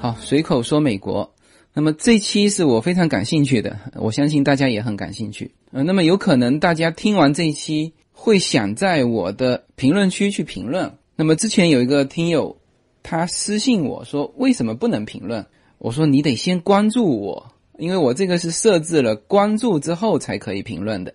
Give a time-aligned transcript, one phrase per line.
[0.00, 1.32] 好，随口说美国。
[1.72, 5.52] 那么这期是我非常感兴趣的，我相信大家也很感兴趣。
[5.70, 10.92] 呃，那么有可能大家听完这一期会想在我的评论区去评论。
[11.14, 12.56] 那么之前有一个听友，
[13.04, 15.46] 他私信我说为什么不能评论？
[15.78, 21.14] 我说你得先关注我，因为我这个是设置了关注之后才可以评论的。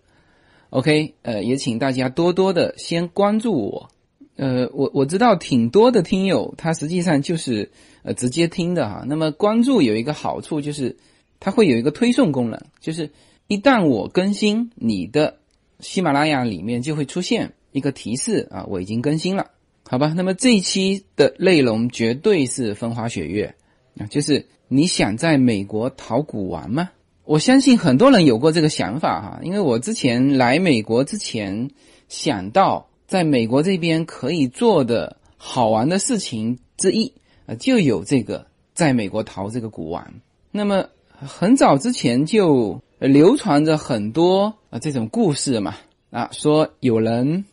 [0.70, 3.90] OK，呃，也请大家多多的先关注我。
[4.36, 7.72] 呃，我我知道挺多的听友，他实际上就是
[8.04, 9.04] 呃直接听的哈。
[9.08, 10.96] 那么关注有一个好处就是，
[11.40, 13.10] 它会有一个推送功能，就是
[13.48, 15.38] 一旦我更新，你的
[15.80, 19.52] 喜马拉雅里面就会出现一个提示啊，我已经更新了，
[19.90, 20.14] 好吧？
[20.16, 23.56] 那么这一期的内容绝对是风花雪月
[24.00, 26.90] 啊，就是你想在美国淘古玩吗？
[27.26, 31.70] 我相信很多人有过这个想法哈，因为我之前来美国之前
[32.08, 32.88] 想到。
[33.08, 37.14] 在美国这边可以做的好玩的事情之一
[37.46, 40.16] 啊，就有这个在美国淘这个古玩。
[40.52, 45.76] 那么很早之前就流传着很多啊这种故事嘛
[46.12, 47.46] 啊，说有人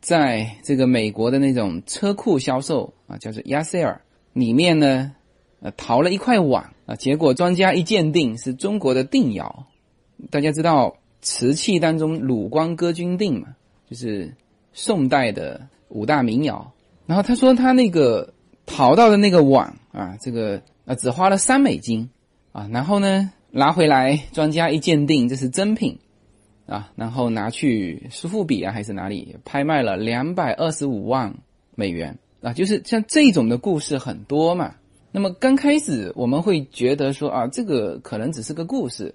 [0.00, 4.00] 在这个美国的那种车库销售啊，叫做亚塞尔
[4.32, 5.12] 里面呢，
[5.62, 9.66] 呃淘了一块碗啊，结果专家一鉴定是中国的定窑。
[10.30, 13.48] 大家知道瓷器当中鲁光歌君定嘛，
[13.88, 14.34] 就是。
[14.74, 16.72] 宋代的五大名窑，
[17.04, 18.32] 然后他说他那个
[18.64, 22.08] 淘到的那个碗啊，这个啊只花了三美金
[22.52, 25.98] 啊，然后呢拿回来，专家一鉴定这是真品
[26.64, 31.34] 啊，然后拿去苏富比啊还是哪里拍卖了两百二十五万
[31.74, 34.76] 美元啊，就是像这种的故事很多嘛。
[35.12, 39.14] 那么刚开始我们会觉得说啊，这个可能只是个故事，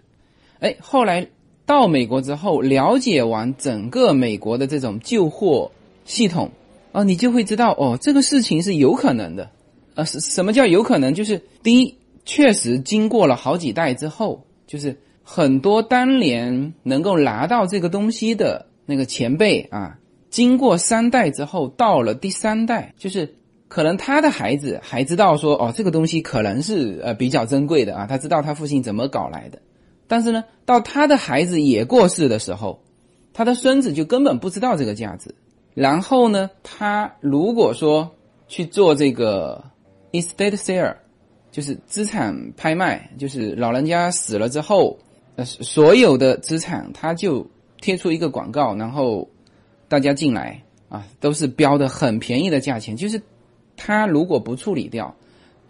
[0.60, 1.28] 哎，后来。
[1.68, 5.70] 到美国之后，了解完整个美国的这种旧货
[6.06, 6.50] 系统，
[6.94, 9.52] 啊，你就会知道哦，这个事情是有可能的，
[9.96, 11.14] 呃，什什么叫有可能？
[11.14, 20.00] 就是第一，确实经过了好几代之后，就是很多当年能够拿到这个东西的那个前辈啊，
[20.30, 23.36] 经过三代之后，到了第三代，就是
[23.68, 29.60] 可能他的孩子还知道说，哦，这个东西可能是呃比较珍贵的啊，他知道他父亲怎么搞来的。
[30.08, 32.82] 但是呢，到他的孩子也过世的时候，
[33.34, 35.36] 他的孙子就根本不知道这个价值。
[35.74, 38.10] 然后呢，他如果说
[38.48, 39.64] 去做这个
[40.12, 40.96] estate sale，
[41.52, 44.98] 就是资产拍卖，就是老人家死了之后，
[45.36, 47.46] 呃，所有的资产他就
[47.82, 49.28] 贴出一个广告，然后
[49.88, 52.96] 大家进来啊，都是标的很便宜的价钱。
[52.96, 53.22] 就是
[53.78, 55.16] 他如果不处理掉，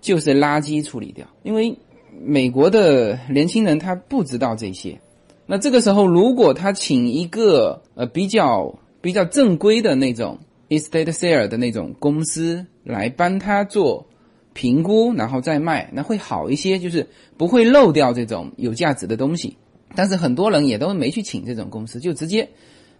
[0.01, 1.77] 就是垃圾处理掉，因为。
[2.19, 4.99] 美国的年轻人他不知道这些，
[5.45, 14.07] 那这个时候如果他请一个呃比较比较正规的那种 estate sale 的那种公司来帮他做
[14.53, 17.07] 评估，然后再卖，那会好一些，就是
[17.37, 19.55] 不会漏掉这种有价值的东西。
[19.95, 22.49] 但是很多人也都没去请这种公司，就直接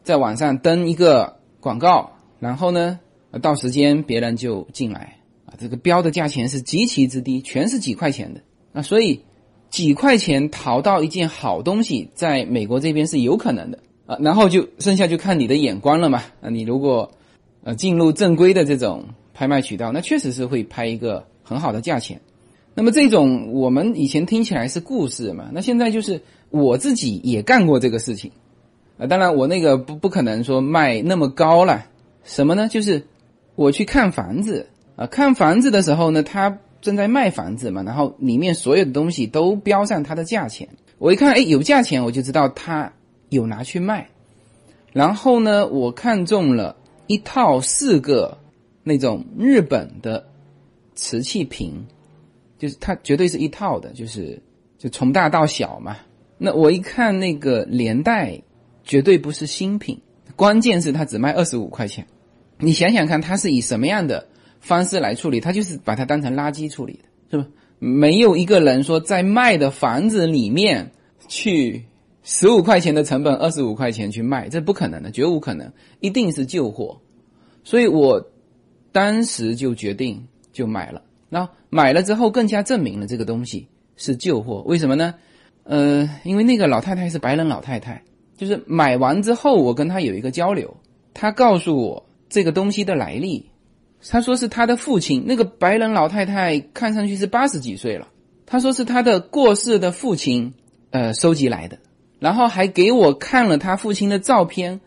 [0.03, 2.99] 在网上登一个广告，然后呢
[3.41, 8.41] 到时间别人就进来啊，这个标的价钱是极其之低，全是几块钱的。
[8.71, 9.21] 那所以，
[9.69, 14.17] 几块钱淘到一件好东西，在美国这边是有可能的啊。
[14.21, 16.23] 然后就剩下就看你的眼光了嘛。
[16.41, 17.11] 啊，你如果
[17.63, 22.19] 呃进入正规的这种拍卖渠道，那确实是会拍一个很好的价钱。
[22.73, 28.31] 那么这种我们以前听起来是故事嘛，那现在就是我自己也干过这个事情
[28.97, 29.05] 啊。
[29.05, 31.85] 当然我那个不不可能说卖那么高了。
[32.23, 32.67] 什么呢？
[32.67, 33.07] 就是
[33.57, 36.57] 我去看房子啊，看房子的时候呢，他。
[36.79, 40.69] 正在卖房子嘛，然后里面所有的东西都标上它的价钱。
[40.99, 42.93] 我一看，哎，有价钱，我就知道他
[43.29, 44.07] 有拿去卖。
[44.93, 48.37] 然后呢，我看中了一套四个
[48.83, 50.23] 那种日本的
[50.93, 51.83] 瓷器瓶，
[52.59, 54.39] 就是它绝对是一套的，就是
[54.77, 55.97] 就从大到小嘛。
[56.37, 58.39] 那我一看那个年代，
[58.83, 59.99] 绝对不是新品，
[60.35, 62.05] 关键是它只卖二十五块钱。
[62.59, 64.27] 你想想看，他是以什么样的？
[64.59, 67.01] 方式来处理，他就是把它当成垃圾处理的，
[67.31, 67.47] 是吧？
[67.79, 70.91] 没有一个人说在卖的房子里面
[71.27, 71.85] 去
[72.23, 76.99] 十五块钱的成本，二十五块钱去卖，这不可能的，绝无可能，一定是旧货。
[77.63, 78.31] 所以我
[78.91, 81.03] 当时就决定就买了。
[81.29, 84.63] 那买了之后，更加证明了这个东西是旧货。
[84.65, 85.13] 为什么呢？
[85.63, 88.03] 呃，因为那个老太太是白人老太太，
[88.35, 90.75] 就是买完之后，我跟她有一个交流，
[91.13, 93.49] 她告诉我这个东西的来历。
[94.09, 98.07] 他说是他的父亲，那个白人老太太看上去是八十几岁了。
[98.45, 100.53] 他说是他的过世的父亲
[100.91, 101.77] 呃收集来的，
[102.19, 104.79] 然后还给我看了他父亲的照片，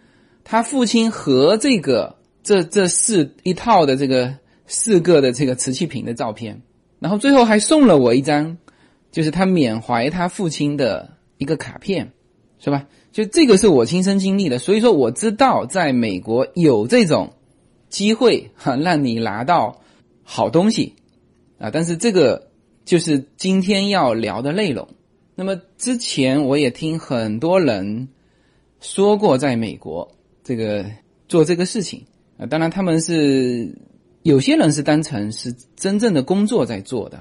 [0.45, 4.35] 他父亲和这个这这四一套的这个
[4.67, 6.63] 四个的这个瓷器瓶的照片，
[7.01, 8.57] 然后最后还送了我一张，
[9.11, 12.13] 就是他缅怀他父亲的一个卡片，
[12.59, 12.87] 是吧？
[13.13, 17.33] 就这个是我亲身经历的，所以说我知道在美国有这种
[17.89, 19.81] 机会哈，让你拿到
[20.23, 20.95] 好东西
[21.59, 21.71] 啊。
[21.73, 22.51] 但是这个
[22.85, 24.89] 就是今天要聊的内容。
[25.35, 28.09] 那么之前我也听很多人
[28.81, 30.13] 说过，在美国
[30.45, 30.85] 这个
[31.29, 32.05] 做这个事情
[32.39, 33.75] 啊，当然他们是
[34.23, 37.19] 有些人是当成是真正的工作在做的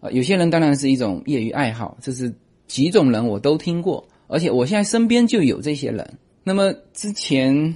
[0.00, 2.32] 啊，有些人当然是一种业余爱好，这是
[2.68, 4.06] 几种人我都听过。
[4.32, 6.18] 而且我现在身边就有这些人。
[6.42, 7.74] 那么之前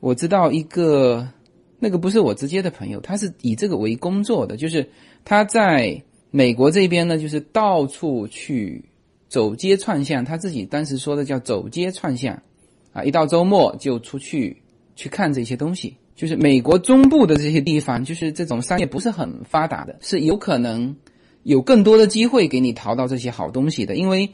[0.00, 1.28] 我知道一个，
[1.78, 4.88] 那个不是我直接的朋友，他是以这个为工作的，就是
[5.26, 8.82] 他在美国这边呢，就是到处去
[9.28, 10.24] 走街串巷。
[10.24, 12.42] 他自己当时说的叫走街串巷，
[12.94, 14.62] 啊，一到周末就出去
[14.96, 15.94] 去看这些东西。
[16.16, 20.96] 就是美国中部的这些地方，就是这种商业不是很发达的，是有可能
[21.42, 24.30] 有更多的机会给你淘到这些好东西的，因为。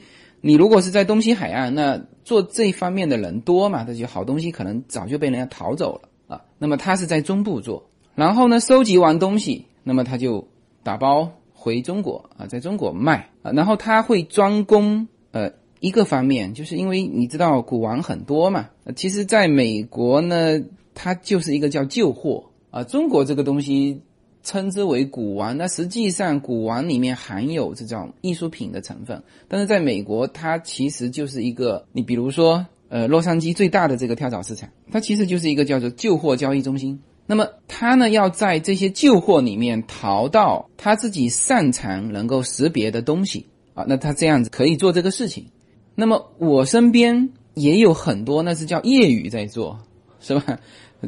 [0.47, 3.83] 你如果是在东西海岸，那做这方面的人多嘛？
[3.83, 6.43] 这些好东西可能早就被人家淘走了啊。
[6.59, 10.47] 那么他是在中部做，然后呢，收集完东西，那么他就
[10.83, 13.53] 打包回中国啊，在中国卖啊。
[13.53, 15.51] 然后他会专攻呃
[15.81, 18.69] 一个方面，就是因为你知道古玩很多嘛。
[18.95, 20.61] 其实在美国呢，
[20.93, 22.85] 它就是一个叫旧货啊。
[22.85, 24.03] 中国这个东西。
[24.45, 37.01] 称之为古玩，那实际上古玩里面含有这种艺术品的成分，但是在美国，它其实就是一个，你比如说，呃，洛杉矶最大的这个跳蚤市场，它其实就是一个叫做旧货交易中心。
[37.27, 45.47] 那么它呢，要在这些旧货里面淘到他自己擅长能够识别的东西啊，那他这样子可以做这个事情。
[45.95, 49.81] 那么我身边也有很多，那是叫业余在做，
[50.21, 50.59] 是吧？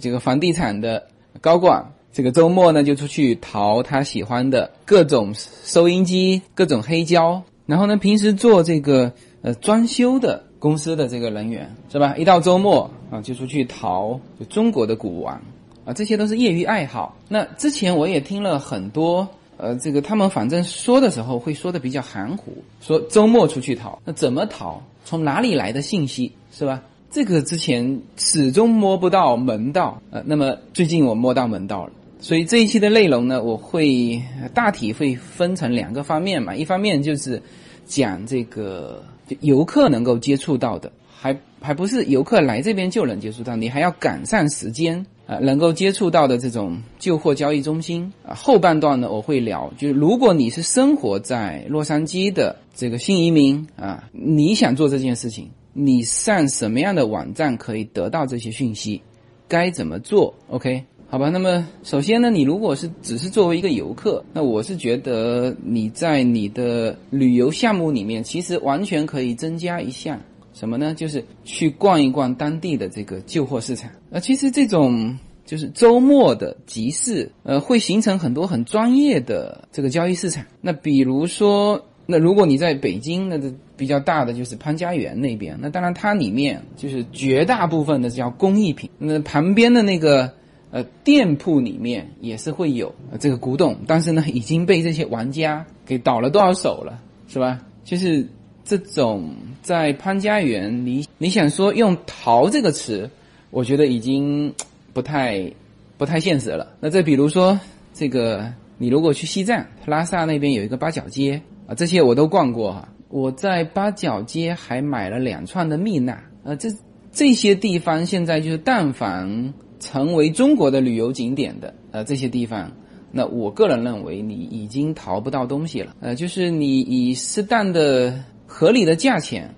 [0.00, 1.06] 这个房地产的
[1.43, 1.93] 高管。
[2.17, 7.43] 这个周末呢，就出去淘他喜欢的各种收音机、各种黑胶。
[7.67, 12.17] 然后呢，平时做这个呃装修的公司的这个人员是吧？
[12.17, 14.19] 一到周末啊，就出去淘
[14.49, 15.39] 中国的古玩
[15.85, 17.15] 啊，这些都是业余爱好。
[17.29, 19.29] 那之前我也听了很多
[19.59, 24.83] 呃，这个他们反正说的时候会说的比较含糊，说周末出去淘，那怎么淘？
[25.05, 26.83] 从哪里来的信息是吧？
[27.11, 31.93] 这个之前始终摸不到门道呃，那么最近我摸到门道了。
[32.19, 34.21] 所以这一期的内容呢，我会
[34.55, 36.55] 大体会分成两个方面嘛。
[36.55, 37.41] 一方面就是
[37.85, 39.05] 讲这个
[39.41, 48.35] 游客能够接触到的，还还不是游客来这边就能接触到，你还要赶上时间啊，能够接触到的这种旧货交易中心啊。
[48.35, 59.03] 后半段呢，我会聊，就是如果你是生活在洛杉矶的这个新移民啊，你想做这件事情，你上什么样的网站可以得到这些讯息，
[59.47, 60.83] 该怎么做？OK。
[61.08, 70.20] 好吧，那么首先呢，你如果是只是作为一个游客，那我是觉得你在你的旅游项目里面，其实完全可以增加一项
[70.53, 70.93] 什么呢？
[70.94, 73.88] 就是去逛一逛当地的这个旧货市场。
[74.11, 75.17] 那，其实这种
[75.47, 80.45] 就是周末的集市，呃，会形成很多很专业的这个交易市场。
[80.61, 88.90] 那比如说，那如果你在北京，那这比较大的就是潘家园那边，那当然它里面就是绝大部分的叫工艺品。
[88.99, 90.33] 那旁边的那个。
[90.73, 97.61] 呃，店铺里面也是会有呃这个古董，但是呢，已经被这些玩家给倒了多少手了，是吧？
[97.85, 98.26] 就是
[98.64, 99.30] 这种
[99.62, 103.08] 在潘家园，你你想说用“淘”这个词，
[103.50, 104.52] 我觉得已经
[104.92, 105.50] 不太
[105.96, 106.75] 不太现实了。
[106.80, 107.58] 那再比如说，
[107.94, 112.88] 这个你如果去西藏拉萨那边有一个八角街啊，这些我都逛过哈。
[113.08, 116.68] 我在八角街还买了两串的蜜蜡啊，这
[117.12, 119.54] 这些地方现在就是但凡。
[119.87, 122.73] 成为中国的旅游景点的呃这些地方，
[123.12, 125.95] 那我个人认为你已经淘不到东西了。
[126.00, 129.55] 呃，就是你以适当的、合理的价钱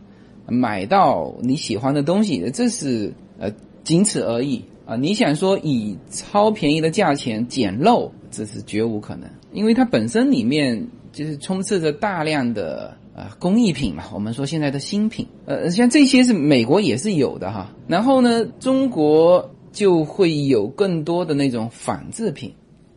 [0.46, 3.50] 买到你喜欢的东西，这是呃
[3.84, 4.96] 仅此而已啊。
[4.96, 14.04] 你想说以超便宜的价钱捡漏，这是绝无可能，因为它本身里面就是充斥着大量的呃工艺品嘛。
[14.12, 17.72] 我们说现在的新品，呃，像这些是美国也是有的哈。
[17.86, 19.50] 然后呢，中国。
[19.78, 22.52] 就会有更多的那种仿制品，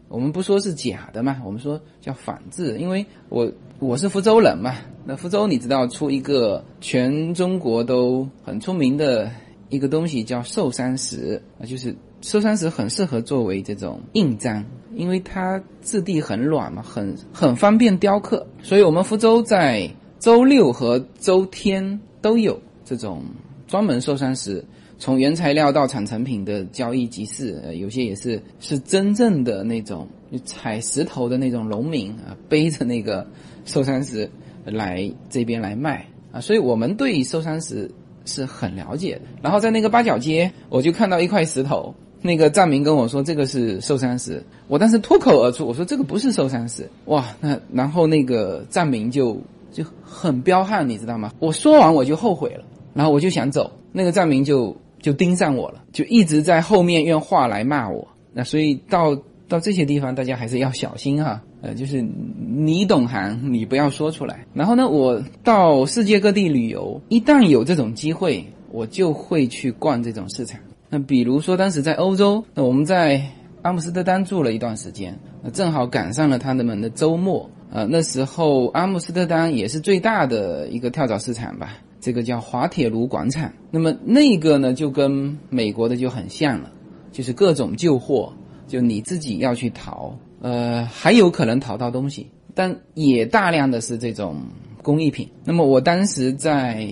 [0.08, 9.30] 我们不说是假的嘛，我们说叫仿制，因为我我是福州人嘛，那福州你知道出一个全中国都很出名的
[9.70, 23.24] 一个东西叫寿山石啊，就是寿山石很适合作为这种印章，因为它质地很软嘛，很很方便雕刻，所以我们福州在周六和周天都有这种
[23.68, 24.66] 专门寿山石。
[25.02, 30.08] 从原材料到产成品的交易集市，呃，有些也是是真正的那种
[30.46, 33.26] 采石头的那种农民啊，背着那个
[33.66, 34.30] 寿山石
[34.64, 37.90] 来这边来卖啊，所以我们对寿山石
[38.26, 39.22] 是很了解的。
[39.42, 41.96] 然后在那个八角街，我就看到一块石头。
[42.22, 49.42] 那个藏民跟我说这个是寿山石，我当时脱口而出我说这个不是寿山石，哇，那然后那个藏民就
[49.72, 51.32] 就很彪悍，你知道吗？
[51.40, 58.08] 我说完我就后悔了，然后我就想走，那个藏民就就盯上我了，就一直在后面用话来骂我。
[58.34, 59.16] 那所以到
[59.48, 64.46] 到这些地方大家还是要小心哈，呃，就是你懂行，你不要说出来。
[64.54, 70.60] 然后呢，我到世界各地旅游，一旦有这种机会，我就会去逛这种市场。
[70.90, 73.22] 那比如说，当时在欧洲，那我们在
[73.62, 77.50] 阿姆斯特丹住了一段时间，那正好赶上了他们的周末。
[77.74, 83.50] 呃，那时候阿姆斯特丹也是最大的一个跳蚤市场吧，这个叫滑铁卢广场。
[83.70, 86.70] 那么那个呢，就跟美国的就很像了，
[87.14, 88.34] 就是各种旧货，
[88.68, 94.42] 就你自己要去淘，呃，还有可能淘到东西，但也大量的是这种
[94.84, 95.30] 工艺品。
[95.46, 96.86] 那么我当时在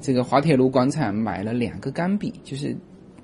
[0.00, 2.76] 这个滑铁卢广场买了两个钢笔，就是。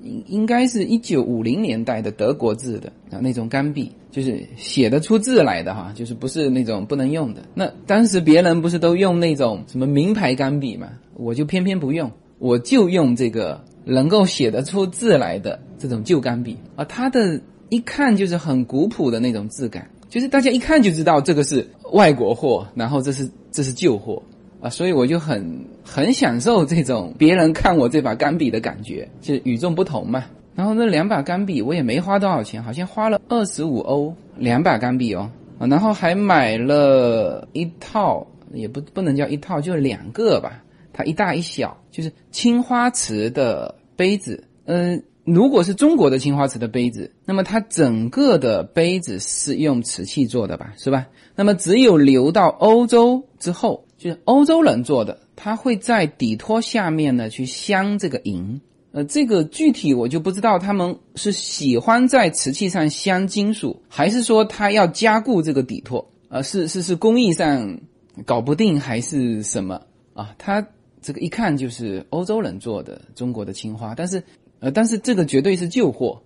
[0.03, 7.41] 应应该是一九五零年代的德国制的啊，那种钢笔，就是写得出字来的哈，就是不是那种不能用的。
[7.55, 24.23] 那当时别人不是都用那种什么名牌钢笔嘛，我就偏偏不用，我就用这个能够写得出字来的这种旧钢笔啊，它的一看就是很古朴的那种质感，就是大家一看就知道这个是外国货，然后这是这是旧货。
[24.61, 30.25] 啊，所以我就很很享受这种别人看我这把钢笔的感觉，就与众不同嘛。
[30.55, 35.31] 然后那两把钢笔我也没花多少钱，好像花了二十五欧两把钢笔哦。
[35.59, 40.63] 啊，然后还买了一套，也不不能叫一套，就两个吧。
[40.95, 44.45] 它一大一小，就是青花瓷的杯子。
[44.65, 51.07] 嗯，如果是中国的青花瓷的杯子，那么它整个的杯子是用瓷器做的吧，是吧？
[51.35, 53.85] 那么只有流到欧洲之后。
[53.97, 58.61] 就是欧洲人做的，他会在底托下面呢去镶这个银，
[58.93, 67.81] 呃，这个具体我就不知道他们是喜欢在瓷器上镶金属，还是说他要加固这个底托，呃，是是是工艺上
[68.27, 69.81] 搞不定还是什么
[70.13, 70.35] 啊？
[70.37, 70.69] 他
[71.05, 74.21] 这个一看就是欧洲人做的中国的青花，但是
[74.59, 76.21] 呃，但是这个绝对是旧货，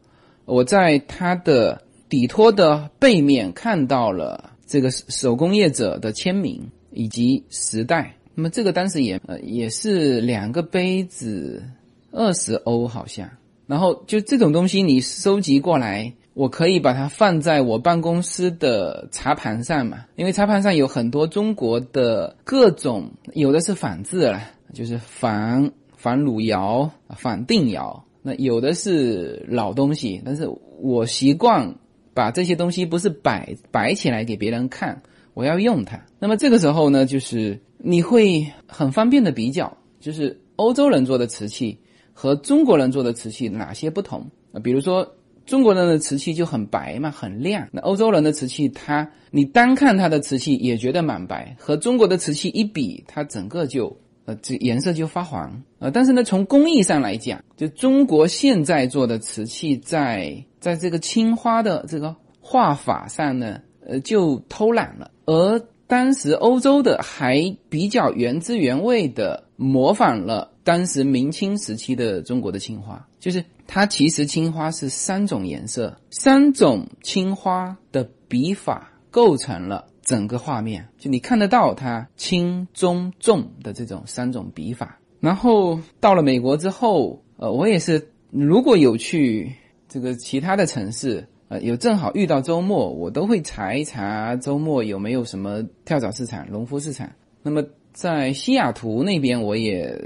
[0.47, 6.71] 我在它的底托的背面看到了这个手工业者的签名。
[6.91, 11.63] 以及时代，那么这个当时也呃也是两个杯子，
[12.11, 13.29] 二十欧好像。
[13.67, 24.41] 然后就这种东西你收集过来，我可以把它放在我办公室的茶盘上嘛，因为茶盘上有很多中国的各种，有的是仿制了，
[24.73, 30.49] 就是仿仿汝窑、仿定窑，那有的是老东西，但是
[30.81, 31.75] 我习惯
[32.15, 35.03] 把这些东西不是摆摆起来给别人看。
[35.35, 41.81] 我要用它，那么这个时候呢，就是你会很方便的比较，就是欧洲人做的瓷器
[42.13, 44.61] 和中国人做的瓷器哪些不同啊？
[44.61, 45.17] 比如说
[45.49, 55.91] 中国人的瓷器就很白嘛，很亮，那欧洲人的瓷器，它你单看它的瓷器也觉得蛮白，和中国的瓷器一比，它整个就呃这颜色就发黄啊。
[55.91, 63.61] 但是呢，从工艺上来讲，就中国现在做的瓷器，在在这个青花的这个画法上呢。
[63.91, 85.01] 呃，就偷懒了，而当时欧洲的还比较原汁原味的模仿了当时明清时期的中国的青花，就是它其实青花是三种颜色，三种青花的笔法构成了整个画面，就你看得到它轻中重的这种三种笔法。
[85.21, 89.51] 然后到了美国之后，呃，我也是如果有去
[89.89, 91.27] 这个其他的城市。
[91.51, 97.11] 呃，有正好遇到周末，我都会查一查周末有没有什么跳蚤市场、农夫市场。
[97.43, 99.99] 那么在西雅图那边，我也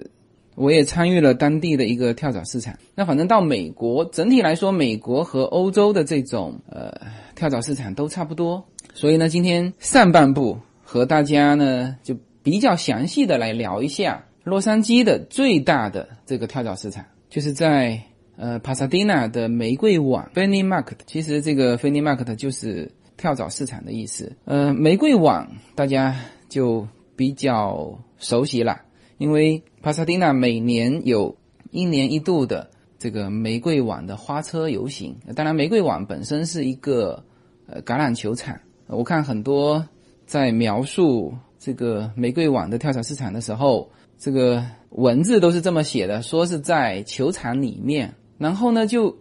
[0.54, 2.74] 我也参与了当地的一个跳蚤市场。
[2.94, 6.92] 那反正到美国，整体来说，美国和欧洲的这种呃
[7.34, 8.64] 跳蚤市场都差不多。
[8.94, 18.00] 所以呢，今天上半部和大家呢就比较详细的来聊一下洛杉矶的最大的这个跳蚤市场，就是在。
[18.34, 24.32] 呃，帕萨迪纳的玫瑰网 （Fanny Market） 其实这个 Fanny Market 就是跳蚤市场的意思。
[24.46, 26.16] 呃，玫瑰网大家
[26.48, 28.80] 就比较熟悉了，
[29.22, 31.36] 因为帕萨迪纳每年有
[31.70, 35.16] 一年一度的这个玫瑰网的花车游行。
[35.36, 37.22] 当然，玫瑰网本身是一个
[37.66, 38.58] 呃橄榄球场。
[38.88, 39.86] 我看很多
[40.26, 43.88] 在描述这个玫瑰网的跳蚤市场的时候，
[44.18, 48.12] 这个文字都是这么写的，说是在球场里面。
[48.38, 49.16] 然后呢，就，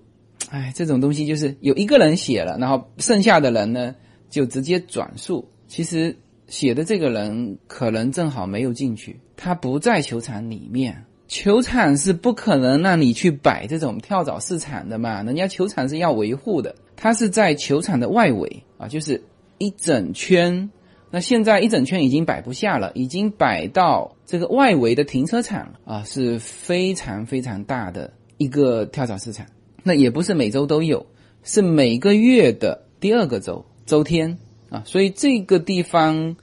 [0.50, 3.96] 哎，这种东西就是有一个人写了，然后剩下的人呢
[4.32, 5.48] 就直接转述。
[5.68, 6.18] 其实
[6.48, 11.04] 写的这个人可能正好没有进去，他不在球场里面。
[11.28, 16.76] 球场是不可能让你去摆这种跳蚤市场的嘛，人家球场是要维护的。
[16.96, 19.24] 他是在球场的外围啊，就是
[19.58, 20.70] 一整圈。
[21.10, 29.48] 那现在一整圈已经摆不下了，已经摆到这个外围的停车场啊，是非常非常大的一个跳蚤市场。
[29.82, 31.08] 那也不是每周都有，
[31.44, 34.38] 是每个月的第二个周周天
[34.70, 36.36] 啊，所以这个地方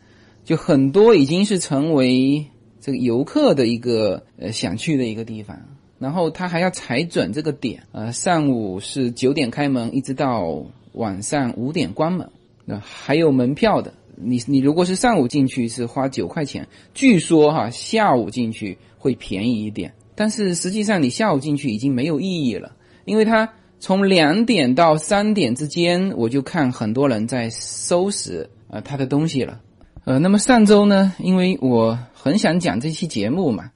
[0.45, 2.47] 就很多已经是成为
[2.89, 5.59] 这个游客的一个呃想去的一个地方。
[5.99, 12.31] 然后他还要踩准这个点，呃，上午是九点开门，一直到晚上五点关门，
[12.65, 13.93] 那还有门票的。
[14.15, 22.73] 你你如果是上午进去是花九块钱，据说哈下午进去会便宜一点，但是实际上你下午进去已经没有意义了，
[23.05, 29.61] 因为它从两点到三点之间，我就看很多人在收拾呃他的东西了，
[30.09, 33.71] 呃，那么上周呢，因为我很想讲这期节目嘛，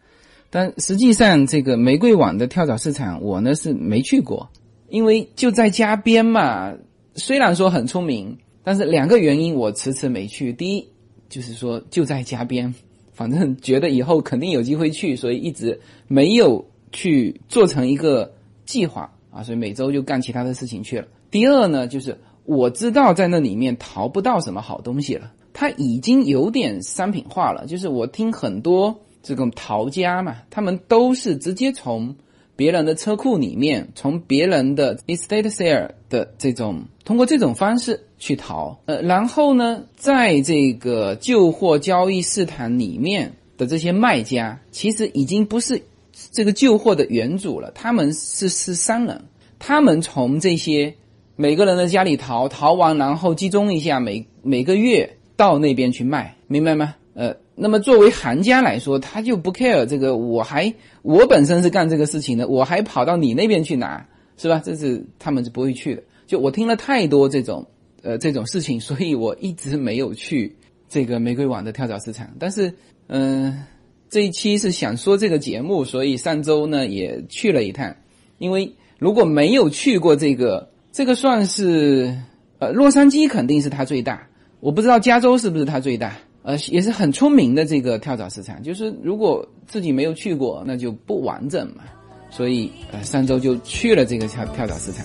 [0.49, 4.49] 但实际上这个玫瑰网的跳蚤市场我呢是没去过，
[4.89, 6.73] 因为就在家边嘛，
[7.17, 8.39] 虽然说很出名。
[8.65, 10.55] 但是两个原因我迟迟没去。
[10.55, 10.89] 第一
[11.29, 12.75] 就是说就在家边，
[13.12, 18.33] 反正觉得以后肯定有机会去，所以一直没有去做成一个
[18.65, 21.07] 计划啊，所以每周就干其他的事情去了。
[21.31, 27.67] 第二呢，就是我知道在那里面淘不到什么好东西了，它已经有点商品化了。
[27.67, 32.15] 就是我听很多这种淘家嘛，他们都是直接从。
[32.55, 45.83] 别人的车库里面，从别人的 estate sale 的这种，通过这种方式去淘，呃，然后呢，在这个旧货交易市场里面的这些卖家，其实已经不是
[46.31, 49.25] 这个旧货的原主了，他们是是商人，
[49.59, 50.95] 他们从这些
[51.35, 56.94] 每个人的家里淘，淘完然后集中一下，每每个月到那边去卖，明白吗？
[57.14, 57.35] 呃。
[57.55, 64.07] 那么作为行家来说，他就不 care 这个，我还我本身是干这个事情的，我还跑到你那边去拿，
[64.38, 64.62] 是吧？
[64.64, 66.02] 这是他们是不会去的。
[66.26, 67.66] 就我听了太多这种
[68.02, 70.57] 呃这种事情，所以我一直没有去
[70.88, 72.26] 这个玫瑰网的跳蚤市场。
[72.38, 72.72] 但是，
[73.09, 73.64] 嗯，
[74.09, 77.94] 这一期是想说这个节目，所以上周呢也去了一趟。
[78.38, 82.16] 因为如果没有去过这个，这个算是
[82.59, 84.26] 呃洛杉矶肯定是它最大，
[84.62, 86.12] 我不知道加州是不是它最大。
[86.44, 91.83] 呃，也是很出名的这个跳蚤市场，就是如果自己没有去过，那就不完整嘛。
[92.31, 95.05] 所以，呃，上周就去了这个跳跳蚤市场。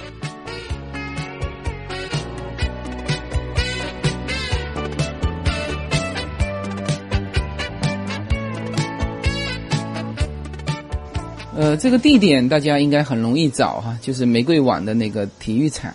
[11.61, 15.93] 呃，这个地点大家应该很容易找哈，就是玫瑰网的那个体育场。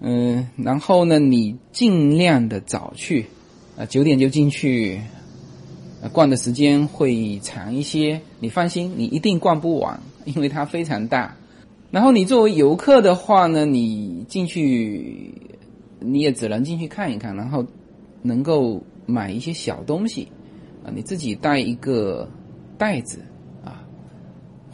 [0.00, 3.24] 嗯，然后呢，你尽量的早去，
[3.78, 5.00] 啊，九点就进去，
[6.12, 8.20] 逛的时间会长一些。
[8.40, 11.34] 你放心，你一定逛不完，因为它非常大。
[11.90, 15.32] 然后你作为游客的话呢，你进去
[15.98, 17.64] 你也只能进去看一看，然后
[18.20, 20.28] 能够买一些小东西，
[20.84, 22.28] 啊，你自己带一个
[22.76, 23.20] 袋子。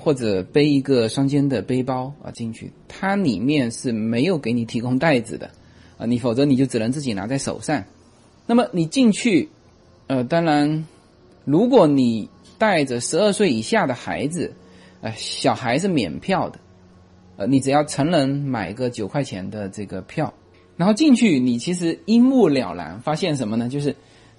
[0.02, 5.50] 或者背一个双肩的背包啊进去，它里面是没有给你提供袋子的，
[5.98, 7.84] 啊，你否则你就只能自己拿在手上。
[8.46, 9.50] 那么你进去，
[10.06, 10.86] 呃，当然，
[11.44, 14.54] 如果你带着十二岁以下的孩子，
[15.02, 16.58] 呃，小孩是免票的，
[17.36, 20.32] 呃，你只要成人买个九块钱的这个票，
[20.76, 23.68] 然后进去，你其实一目了然，发现什么呢？
[23.68, 23.94] 就是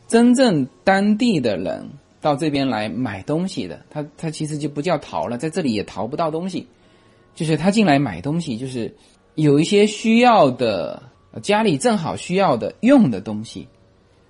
[0.07, 1.87] 真正当地的人
[2.21, 6.67] 到这边来买东西的，他他其实就不叫淘了，在这里也淘不到东西，
[7.33, 8.95] 就是他进来买东西，就是
[9.35, 11.01] 有一些需要的，
[11.41, 13.67] 家里正好需要的用的东西，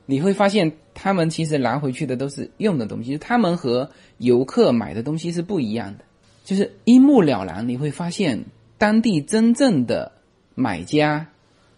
[0.05, 6.05] 你会发现他们其实拿回去的都是用的东西，他们和游客买的东西是不一样的，
[6.45, 8.45] 就是一目了然，你会发现
[8.77, 10.13] 当地真正的
[10.55, 11.27] 买家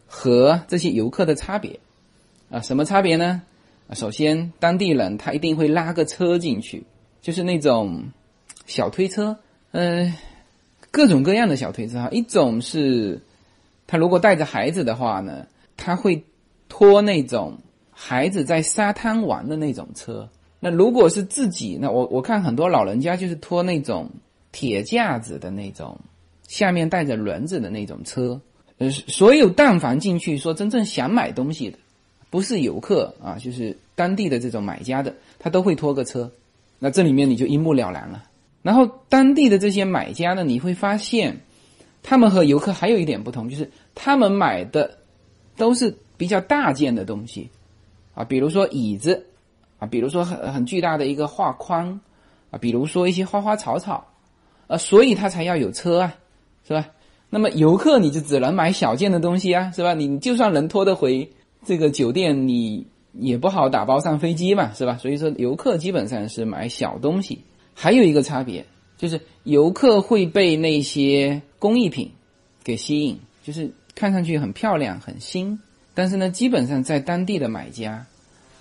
[0.05, 1.79] 和这些游客的差别。
[2.51, 3.41] 啊，什么差别呢？
[3.91, 6.83] 首先，当地人他一定会拉个车进去，
[7.21, 8.05] 就是那种
[8.65, 9.37] 小推车，
[9.71, 10.11] 呃，
[10.89, 12.09] 各种各样的小推车哈。
[12.11, 13.21] 一种是
[13.85, 15.45] 他如果带着孩子的话呢，
[15.77, 16.23] 他会
[16.69, 17.57] 拖那种
[17.91, 20.27] 孩子在沙滩玩的那种车。
[20.59, 24.09] 那如果是自己，那我我看很多老人家就是拖那种
[24.51, 25.99] 铁架子的那种，
[26.47, 28.41] 下面带着轮子的那种车。
[28.79, 31.77] 呃，所有但凡进去说真正想买东西的。
[32.33, 36.31] 不是游客啊，就是当地的这种买家的，他都会拖个车，
[36.79, 38.23] 那这里面你就一目了然了。
[38.63, 41.41] 然后当地的这些买家呢，你会发现，
[42.01, 44.97] 他们和游客还有一点不同，就是他们买的
[45.55, 47.51] 都是比较大件的东西
[48.15, 49.27] 啊，比如说椅子
[49.77, 52.01] 啊，比如说很很巨大的一个画框
[52.49, 54.07] 啊，比如说一些花花草草
[54.65, 56.15] 啊，所以他才要有车啊，
[56.67, 56.87] 是吧？
[57.29, 59.93] 那么游客你就只能买小件的东西啊，是吧？
[59.93, 61.31] 你就算能拖得回。
[61.65, 64.97] 这个酒店你也不好打包上飞机嘛，是吧？
[64.97, 67.39] 所以说游客基本上是买小东西。
[67.75, 68.65] 还有一个差别
[68.97, 72.11] 就是，游客会被那些工艺品
[72.63, 75.59] 给吸引，就是看上去很漂亮、很新，
[75.93, 78.05] 但是呢，基本上在当地的买家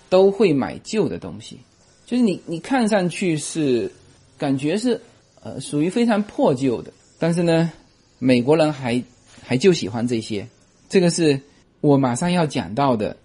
[0.09, 1.59] 都会买旧的东西，
[2.05, 3.91] 就是你你看上去是
[4.37, 4.99] 感觉是
[5.43, 7.71] 呃属于非常破旧的，但是呢，
[8.19, 9.03] 美国人还
[9.43, 10.47] 还就喜欢这些，
[10.89, 11.39] 这个是。
[11.83, 13.17] 我马上要讲到的，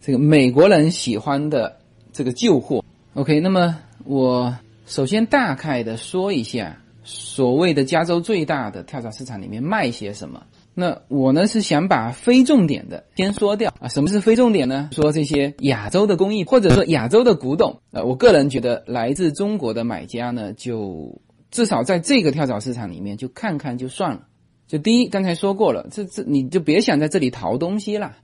[0.00, 1.76] 这个美国人喜欢的
[2.14, 3.40] 这个旧货，OK。
[3.40, 3.76] 那么
[4.06, 10.42] 我首先大概的说一下，所谓的加州最大的跳蚤市场里面卖些什么。
[10.72, 13.88] 那我呢是想把非重点的先说掉啊。
[13.88, 14.88] 什么是非重点呢？
[14.92, 17.78] 说这些亚洲的工艺，或者说亚洲的古董。
[17.90, 24.22] 呃，我个人觉得来自中国的买家呢，就至少在这个跳蚤市场里面就看看就算了。
[24.66, 28.16] 就第一，刚才说过了，这这你就别想在这里淘东西了，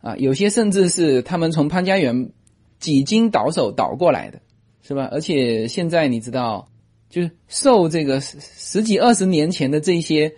[0.00, 2.30] 啊，有些甚至是他们从潘家园
[2.78, 4.40] 几经倒手倒过来的，
[4.80, 5.06] 是吧？
[5.12, 6.68] 而且现在你知道，
[7.10, 10.34] 就是受这个十几二十年前的这些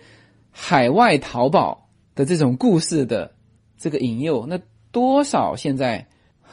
[0.51, 3.31] 海外淘宝的这种故事的
[3.77, 4.59] 这个引诱，那
[4.91, 6.07] 多少现在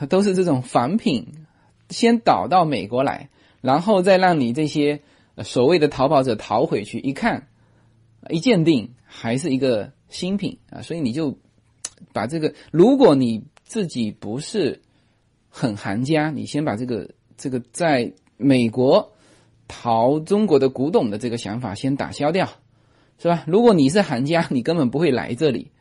[0.08, 1.26] 都是这种仿品，
[1.90, 5.00] 先倒到美国来，然后再让你这些
[5.42, 7.48] 所谓的淘宝者淘回去，一看。
[8.30, 11.38] 一鉴定还是一个新品啊，所以你就
[12.12, 14.82] 把这个，如果你自己不是
[15.48, 19.12] 很行家，你先把这个这个在美国
[19.68, 22.48] 淘中国的古董的这个想法先打消掉，
[23.18, 23.44] 是吧？
[23.46, 25.72] 如果你是行家，你根本不会来这里，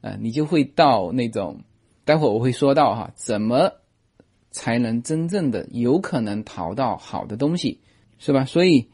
[0.00, 1.62] 啊，你就会到那种，
[2.04, 3.72] 待会儿我会说到哈，怎么
[4.50, 7.80] 才能真正的有可能淘到好的东西，
[8.18, 8.44] 是吧？
[8.44, 8.88] 所以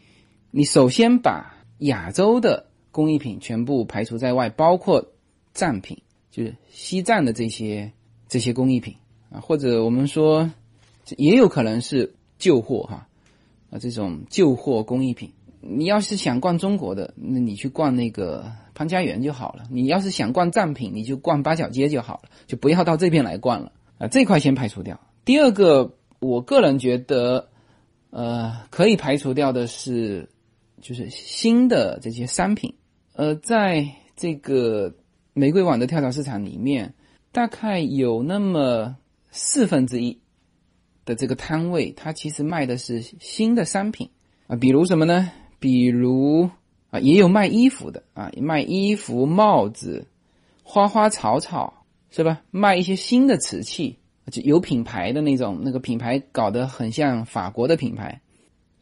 [0.50, 2.66] 你首先把亚洲的。
[2.96, 5.04] 工艺品全部排除在外，包括
[5.52, 5.98] 藏品，
[6.30, 7.92] 就是西藏的这些
[8.26, 8.96] 这些工艺品
[9.30, 10.50] 啊，或者我们说
[11.18, 13.06] 也有可能是旧货哈
[13.70, 15.30] 啊，这种旧货工艺品。
[15.60, 24.08] 你要是想逛中国的，那你去逛那个潘家园就好了；你要是想逛藏品，你就逛八角街就好了，就不要到这边来逛了啊。
[24.08, 24.98] 这块先排除掉。
[25.26, 27.50] 第二个，我个人觉得，
[28.08, 30.30] 呃，可以排除掉的是，
[30.80, 32.72] 就是新的这些商品。
[33.16, 34.94] 呃，在这个
[35.32, 36.92] 玫瑰网的跳蚤市场里面，
[37.32, 38.94] 大概有那么
[39.30, 40.20] 四分之一
[41.06, 44.10] 的这个摊位，它其实卖的是新的商品
[44.48, 45.30] 啊，比如什么呢？
[45.58, 46.50] 比如
[46.90, 50.06] 啊，也有卖衣服的啊，卖衣服、帽子、
[50.62, 52.42] 花花草草，是吧？
[52.50, 53.96] 卖一些新的瓷器，
[54.30, 58.20] 就有品牌的那种，那个品牌搞得很像法国的品牌，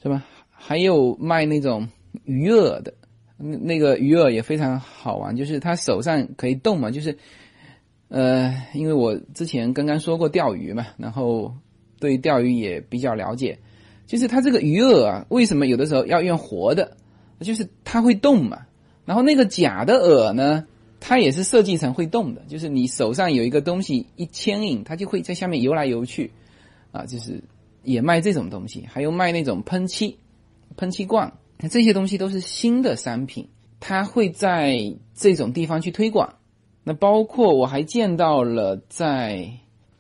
[0.03, 0.25] 是吧？
[0.51, 1.88] 还有卖那种
[2.25, 2.92] 鱼饵的。
[3.37, 7.18] 那那个鱼饵也非常好玩，就是它手上可以动嘛，就是，
[8.09, 11.55] 呃，因为我之前刚刚说过钓鱼嘛，然后
[11.99, 13.59] 对钓鱼也比较了解，
[14.07, 16.97] 就是它这个鱼饵啊，为什么有的时候要用活的？
[17.40, 18.66] 就是它会动嘛。
[19.05, 20.64] 然后那个假的饵呢，
[21.01, 26.31] 它也是设计成会动的，就是你手上有一个东西一牵引，它就会在下面游来游去，
[26.92, 27.42] 啊，就是
[27.83, 30.18] 也卖这种东西，还有卖那种喷漆，
[30.77, 31.35] 喷漆罐。
[31.68, 33.48] 这些东西都是新的商品，
[33.81, 34.77] 它会在
[35.14, 36.35] 这种地方去推广。
[36.83, 39.48] 那包括我还见到了在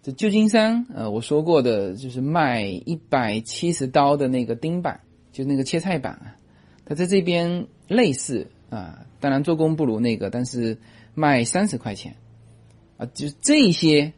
[0.02, 5.00] 这旧金山，呃，我说过的就是卖一百七十刀的那个钉板，
[5.32, 6.36] 就那个切菜板啊，
[6.84, 10.76] 它在这边类似啊，当然做工不如那个，但是
[11.14, 12.14] 卖三十块钱，
[12.98, 14.12] 啊，就这些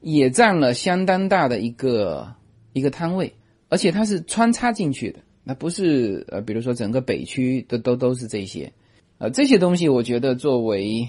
[0.00, 2.34] 也占了相当大的一个
[2.72, 3.32] 一个摊位，
[3.68, 8.70] 而且它是穿插进去的，那不是呃，比如说整个北区都都都是这些，
[9.16, 11.08] 呃，这些东西我觉得作为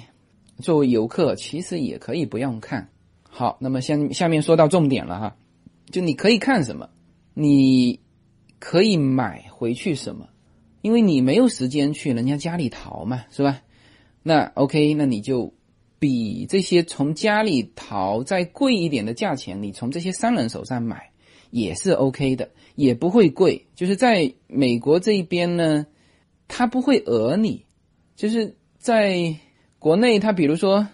[0.61, 2.87] 作为游客其实也可以不用看。
[3.29, 5.35] 好，那么下下面说到重点了哈，
[5.91, 6.89] 就你可以看什么，
[7.33, 7.99] 你
[8.59, 10.29] 可以买回去什么，
[10.83, 13.61] 因为你没有时间去人家家里淘嘛，是吧？
[14.23, 15.53] 那 OK，那你就
[15.99, 21.08] 比这些从家里淘再贵一点的价钱，你从这些商人手上买
[21.51, 23.65] 也是 OK 的，也不会贵。
[23.75, 25.85] 就是在美国这一边呢，
[26.47, 27.65] 他不会讹你，
[28.15, 29.35] 就是在
[29.79, 30.87] 国内，他比如说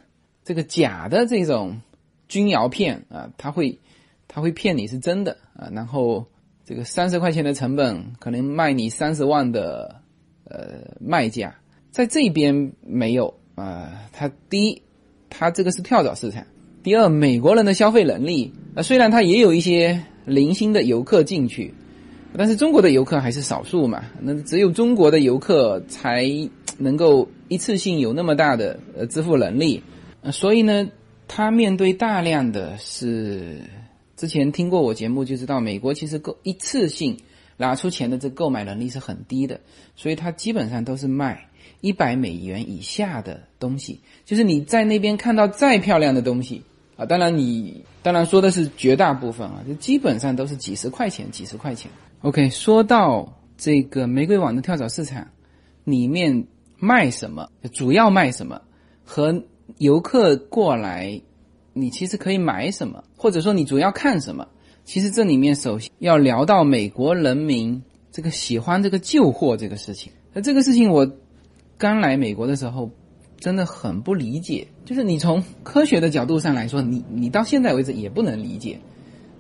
[0.44, 1.82] 这个假的这种。
[2.28, 3.80] 钧窑片啊，他会
[4.28, 6.26] 他会骗你是真的啊，然后
[6.66, 10.02] 这个三十块钱的成本可能卖你三十万的
[10.46, 11.56] 呃卖价，
[11.92, 14.10] 在这边没有啊。
[14.12, 14.82] 他第一，
[15.30, 16.44] 他这个是跳蚤市场；
[16.82, 21.74] 第二，美国人的消费能力啊，虽然他也有一些零星的游客进去，
[22.38, 24.04] 但是中国的游客还是少数嘛。
[24.22, 26.30] 那只有中国的游客才
[26.78, 29.84] 能够一次性有那么大的呃支付能力，
[30.32, 30.90] 所以呢。
[31.28, 33.60] 他面对大量的是，
[34.16, 37.18] 之前听过我节目就知道，美国其实购一次性
[37.58, 39.60] 拿出钱的这购买能力是很低的，
[39.96, 41.50] 所以他基本上都是卖
[41.82, 44.02] 一百美元以下的东西。
[44.24, 46.62] 就是你在那边看到再漂亮的东西
[46.96, 51.92] 啊，当然你当然说的是绝大部分啊，就基本上都是几十块钱，几十块钱。
[52.22, 55.28] OK，说到这个玫瑰网的跳蚤市场
[55.84, 58.62] 里面卖什么，主要卖什么
[59.04, 59.44] 和。
[59.80, 61.20] 游客过来，
[61.74, 64.48] 你其实可以买什么，或者说你主要看什么？
[64.84, 67.82] 其实这里面首先要聊到美国人民
[68.12, 70.12] 这个喜欢这个旧货这个事情。
[70.34, 71.12] 那这个事情我
[71.80, 72.92] 刚来美国的时候
[73.40, 78.80] 真的很不理解，就是你从科学的角度上来说，你你到现在为止也不能理解，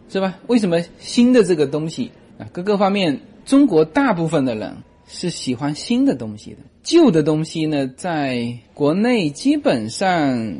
[0.10, 0.38] 是吧？
[0.47, 4.75] 为什么新的这个东西啊，各个方面，中国大部分的人
[5.08, 6.58] 是喜欢新的东西的。
[6.84, 10.60] 旧的东西呢，在国内基本上，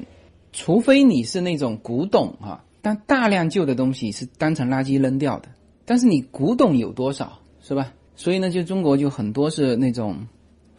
[0.52, 5.50] 除非你是那种古董哈，但大量旧的东西是当成垃圾扔掉的。
[5.86, 7.94] 但是你古董有多少，是吧？
[8.16, 10.26] 所以呢，就中国就很多是那种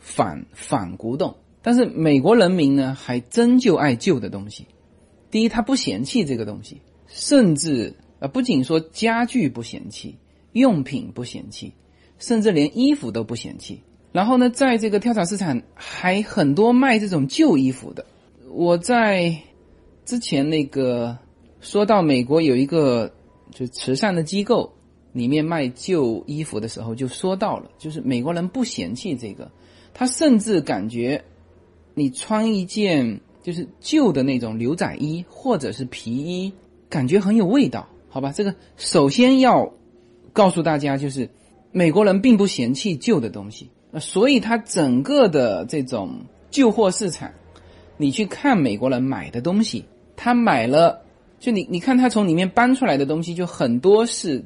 [0.01, 1.33] 反反古董。
[1.67, 4.69] 但是美国人民呢，还真就爱旧的东西。
[5.33, 10.17] 第一，他不嫌弃这个东西，甚至啊，不仅说家具不嫌弃，
[10.53, 11.73] 用品不嫌弃，
[12.21, 13.83] 甚至连衣服都不嫌弃。
[14.13, 18.07] 然后呢，在这个跳蚤市场还很多卖这种旧衣服的。
[18.53, 19.37] 我在
[20.05, 21.19] 之前那个
[21.61, 23.13] 说到美国有一个
[23.51, 24.73] 就慈善的机构
[25.13, 29.51] 里面卖旧衣服的时候，就说到了，就是美国人不嫌弃这个，
[29.93, 31.25] 他甚至感觉
[31.99, 36.53] 你穿一件就是旧的那种牛仔衣或者是皮衣，
[36.91, 38.33] 感觉很有味道，好吧？
[38.33, 39.73] 这个首先要
[40.35, 41.31] 告诉大家，就是
[41.73, 43.71] 美国人并不嫌弃旧的东西。
[43.99, 47.31] 所以，他整个的这种旧货市场，
[47.97, 49.83] 你去看美国人买的东西，
[50.17, 51.01] 他买了，
[51.41, 54.45] 就你你看他从里面搬出来的东西，就很多是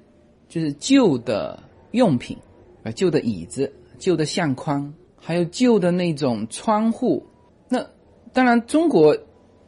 [0.48, 1.60] 就是旧的
[1.90, 2.36] 用品，
[2.84, 7.26] 啊，旧的椅子、旧的相框，还有旧的那种窗户。
[8.33, 9.16] 当然，中国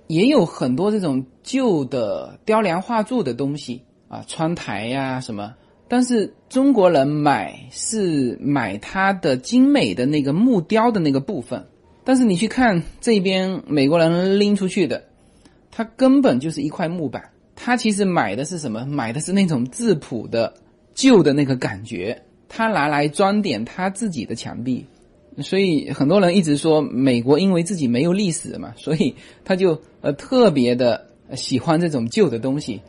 [0.07, 5.55] 也有很多这种旧的雕梁画柱的东西啊，窗台呀什么。
[5.89, 11.67] 但是中国人买是买它的精美的那个木雕的那个部分，
[12.05, 15.05] 但是你去看这边美国人拎出去的，
[15.71, 17.31] 它根本就是一块木板。
[17.55, 18.87] 他其实买的是什么？
[18.87, 20.55] 买的是那种质朴的
[20.95, 24.87] 旧的那个感觉，他拿来装点他自己的墙壁。
[25.39, 29.15] 所以很多人一直说美国因为自己没有历史嘛， 所以
[29.45, 32.81] 他就呃特别的喜欢这种旧的东西。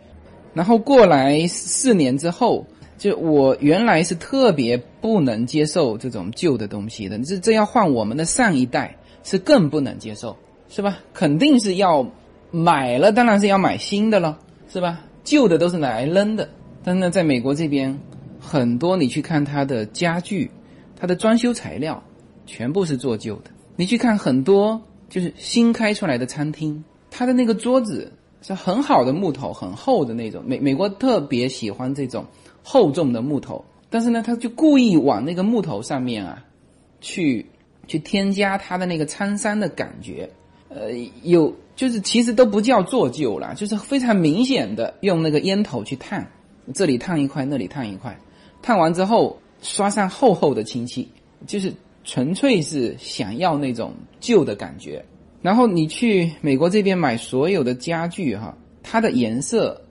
[0.53, 2.65] 然后过来四年之后。
[2.95, 10.37] 就我原来是特别不能接受这种旧的东西的，这这要换我们的上一代是更不能接受，
[10.69, 10.99] 是吧？
[11.11, 12.09] 肯定是要
[12.51, 14.39] 买了，当然是要买新的了，
[14.71, 15.01] 是吧？
[15.25, 16.47] 旧的都是拿来扔的。
[16.81, 17.99] 但是呢，在美国这边，
[18.39, 20.49] 很多你去看它的家具，
[20.95, 22.01] 它的装修材料
[22.45, 23.51] 全部是做旧的。
[23.75, 30.43] 你去看很多就是新开出来的餐厅，它的那个桌子是很好的木头，很厚的那种。
[30.45, 32.25] 美美国特别喜欢这种。
[32.65, 36.41] 厚重的木头，但是呢，他就故意往那个木头上面啊，
[37.01, 37.45] 去
[37.87, 40.29] 去添加它的那个沧桑的感觉。
[40.69, 46.25] 呃，有就是其实都不叫做旧啦，就是非常明显的用那个烟头去烫，
[46.73, 48.17] 这里烫一块，那里烫一块，
[48.61, 51.09] 烫完之后刷上厚厚的清漆，
[51.45, 51.73] 就是
[52.03, 55.03] 纯粹是想要那种旧的感觉。
[55.41, 59.81] 然后你去美国这边买所有的家具哈，它的颜色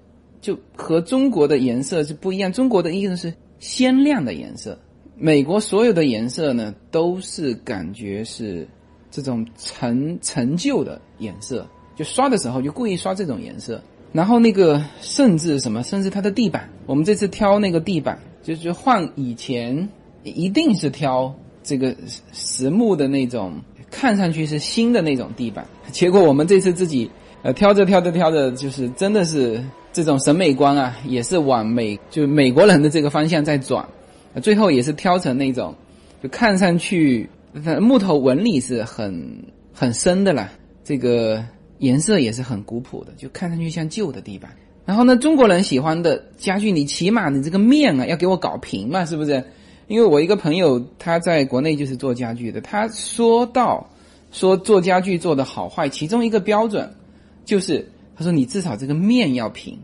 [0.41, 4.79] 就和中国的颜色是不一样，中国的意思是鲜亮的颜色，
[5.17, 8.69] 美国所有的颜色呢都是感觉是。
[9.15, 13.79] 这种陈陈旧的颜色，就刷的时候就故意刷这种颜色，
[14.11, 19.87] 然后那个甚至什么，甚至它的地板，我们这次挑那个地板，就是换以前
[20.23, 21.95] 一定是挑这个
[22.33, 23.55] 实木的那种，
[23.91, 27.11] 看上去是新的那种地板，结果我们这次自己
[27.43, 33.87] 呃挑着挑着挑着，就是真的是这种审美观啊，也是往美就美国人的这个方向在转，
[34.43, 35.75] 最后也是挑成那种，
[36.23, 37.29] 就看上去。
[37.83, 39.45] 木头纹理是很
[39.75, 40.51] 很深的啦，
[40.83, 41.45] 这个
[41.81, 44.51] 颜色也是很古朴的，就看上去像旧的地板。
[44.87, 49.45] 然后呢，中国人喜欢的家具，你起码你这个面啊要给我搞平嘛，是不是？
[49.93, 53.91] 因为我一个朋友他在国内就是做家具的，他说到
[54.31, 56.91] 说做家具做的好坏，其中一个标准
[57.45, 59.79] 就是他说你至少这个面要平，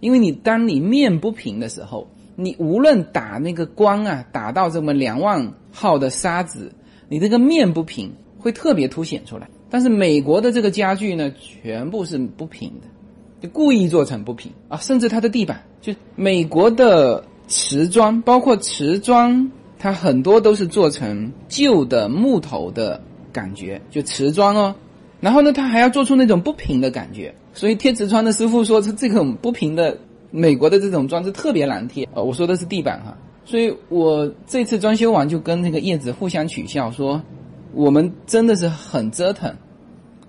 [0.00, 6.72] 因为你当你面不平的时候，你无论打那个光啊，打到这么两万号的砂纸。
[7.08, 9.48] 你这个面不平，会特别凸显出来。
[9.70, 12.88] 但是美国的这个家具呢，全部是不平的，
[13.40, 14.76] 就故意做成不平啊。
[14.78, 17.22] 甚至它的地板，就美国的
[17.52, 22.98] 瓷砖，包括瓷砖，它很多都是做成旧的木头的
[23.30, 24.74] 感觉，就瓷砖哦。
[25.20, 27.34] 然后呢，它还要做出那种不平的感觉。
[27.52, 29.98] 所以贴瓷砖的师傅说，这这种不平的
[30.30, 32.08] 美国的这种砖是特别难贴。
[32.14, 33.14] 呃，我说的是地板哈。
[33.44, 37.20] 所以我这次装修完就跟那个叶子互相取笑说，
[37.74, 39.54] 我们真的是很折腾，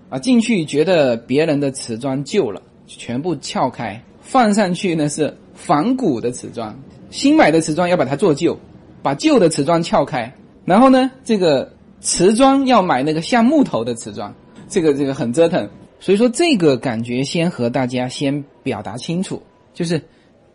[0.10, 6.78] 啊，进去觉得别人的瓷砖旧了，全部撬开，放上去呢是仿古的瓷砖，
[7.14, 8.58] 新买的瓷砖要把它做旧，
[9.04, 10.34] 把旧的瓷砖撬开，
[10.66, 14.34] 然后呢这个瓷砖要买那个像木头的瓷砖，
[14.68, 15.70] 这个这个很折腾。
[16.00, 19.44] 所以说这个感觉先和大家先表达清楚，
[19.76, 20.02] 就是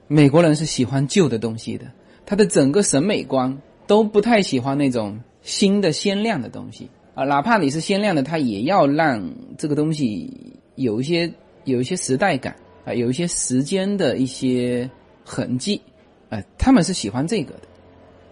[0.08, 1.86] 美国人是喜欢旧的东西的。
[2.26, 14.90] 他的整个审美观都不太喜欢那种新的鲜亮的东西啊，哪怕你是鲜亮的，他也要让这个东西有一些有一些时代感啊，有一些时间的一些
[15.24, 15.80] 痕迹，
[16.28, 17.62] 呃，他们是喜欢这个的。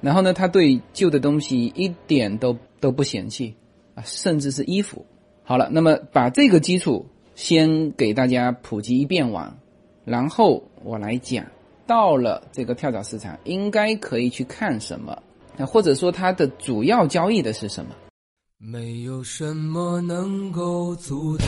[0.01, 3.55] 然后呢，他对旧的东西一点都都不嫌弃
[3.95, 5.05] 啊，甚至是衣服。
[5.43, 9.59] 好了，那么把这个基础先给大家普及一遍完，
[10.05, 11.45] 然后我来讲。
[11.89, 15.17] 到了这个跳蚤市场，应该可以去看什么？
[15.57, 17.95] 那或者说它的主要交易的是什么？
[18.59, 21.47] 没有什么能够阻挡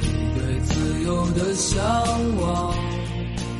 [0.00, 0.04] 你
[0.38, 1.82] 对自由的向
[2.40, 2.91] 往。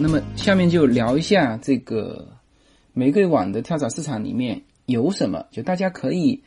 [0.00, 2.28] 那么下面就聊一下这个
[2.92, 6.42] 玫瑰网的跳蚤市场里面有什么，就大家可以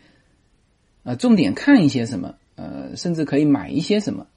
[1.03, 4.27] 呃重点看一些什么，呃，甚至可以买一些什么。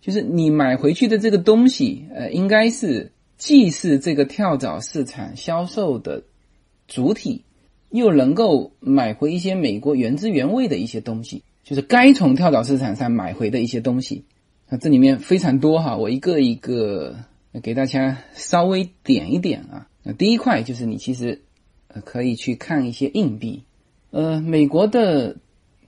[0.00, 6.24] 就是你买回去的这个东西，呃，应该是既是这个跳蚤市场销售的
[6.88, 7.44] 主体，
[7.90, 14.24] 又能够买回一些美国原汁原味的一些东西，就是该从跳蚤市场上买回的一些东西。
[14.68, 17.16] 那这里面非常多哈，我一个一个
[17.60, 19.88] 给大家稍微点一点啊。
[20.02, 21.42] 那第一块就是你其实
[22.04, 23.64] 可以去看一些硬币，
[24.10, 25.36] 呃，美国的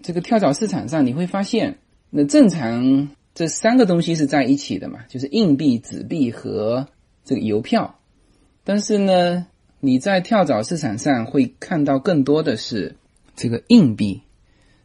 [0.02, 1.78] 这个跳蚤市场上你会发现，
[2.10, 3.08] 那正常。
[3.36, 6.86] 这三个东西是在一起的嘛，就是硬币、纸币和
[7.24, 7.98] 这个邮票。
[8.62, 9.48] 但是呢，
[9.80, 12.94] 你在跳蚤市场上会看到更多的是
[13.34, 14.22] 这个硬币，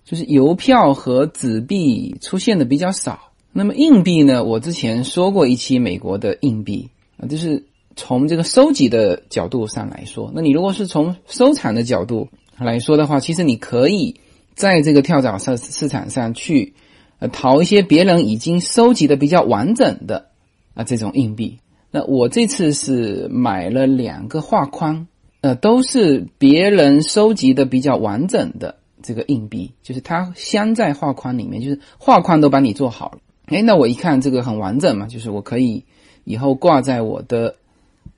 [0.03, 3.28] 就是邮票和纸币出现的比较少。
[3.51, 4.43] 那么硬币呢？
[4.43, 10.31] 我之前说过一期美国的硬币啊，就是从这个收集的角度上来说。
[10.33, 14.15] 那你如果是从收藏的角度来说的话，其实你可以
[14.53, 16.73] 在这个跳蚤市市场上去
[17.17, 20.27] 呃淘一些别人已经收集的比较完整的
[20.75, 21.57] 啊这种硬币。
[21.91, 25.07] 那我这次是买了两个画框，
[25.41, 33.17] 呃，都是别人收集的比较完整的这个硬币，就是它镶在画框里面，就是画框都帮你做好了。
[33.49, 35.83] 哎，那我一看这个很完整嘛，就是我可以
[36.23, 37.55] 以后挂在我的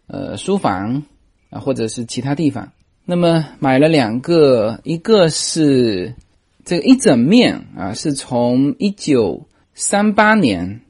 [0.07, 1.03] 呃书房
[1.49, 2.71] 啊，或者是其他地方。
[3.05, 6.13] 那么买了两个，一个是
[6.63, 10.81] 这个一整面啊，是从一九三八年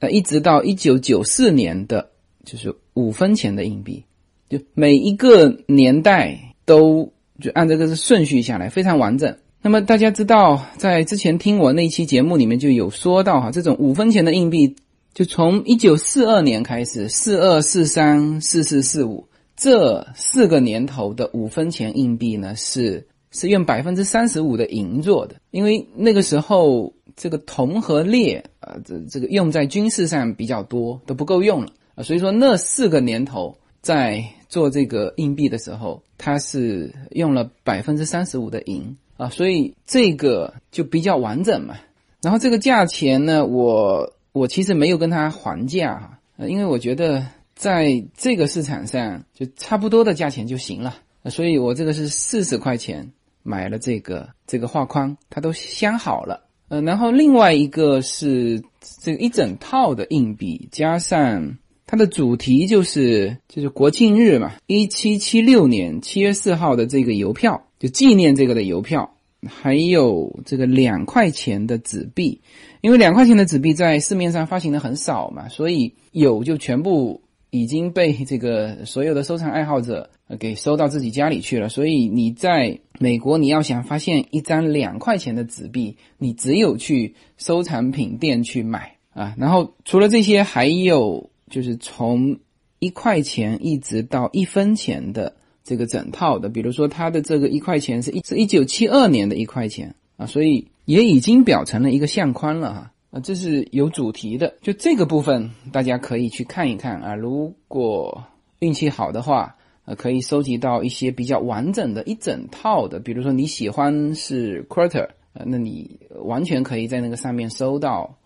[0.00, 2.10] 呃一直到一九九四年的，
[2.44, 4.04] 就是五分钱的硬币，
[4.48, 9.36] 就每一个年代都就按这个顺序下来，非常完整。
[9.60, 14.76] 那么大家知道，在之前听我那期节目里面就有说到哈，这种五分钱的硬币，
[15.12, 38.96] 就从一九四二年开始，四二、四三、四四、四五这四个年头的五分钱硬币呢，是是用百分之三十五的银做的，因为那个时候这个铜和镍啊，这这个用在军事上比较多，都不够用了啊，所以说那四个年头在做这个硬币的时候，它是用了百分之三十五的银。
[39.18, 41.76] 啊，所以这个就比较完整嘛。
[42.22, 50.96] 然后这个价钱呢，我我其实没有跟他还价哈，因为我觉得在这个市场上就差不多的价钱就行了。
[51.26, 53.12] 所以我这个是四十块钱
[53.42, 56.46] 买了这个这个画框，它都镶好了。
[56.68, 58.62] 呃，然后另外一个是
[59.02, 67.64] 这个一整套的硬币，加上它的主题就是就是国庆日嘛，一七七六年七月四号的这个邮票。
[67.78, 69.14] 就纪念这个的邮票，
[69.46, 72.40] 还有这个两块钱的纸币，
[72.80, 80.10] 因为两块钱的纸币在市面上发行的很少嘛，所以有就全部已经被这个所有的收藏爱好者
[80.40, 81.68] 给收到自己家里去了。
[81.68, 89.36] 所以你在美国，你要想发现一张两块钱的纸币，你只有去收藏品店去买啊。
[89.38, 92.40] 然后除了这些，还有就是从
[92.80, 95.36] 一块钱一直到一分钱的。
[95.68, 108.24] 这个整套的，比如说它的这个一块钱是一是一九七二年的一块钱啊，所以也已经表成了一个相框了哈啊，这是有主题的，就这个部分大家可以去看一看啊，如果
[108.60, 118.16] 运气好的话，呃，可以收集到一些比较完整的一整套的，比如说你喜欢是 quarter，呃，那你完全可以在那个上面收到。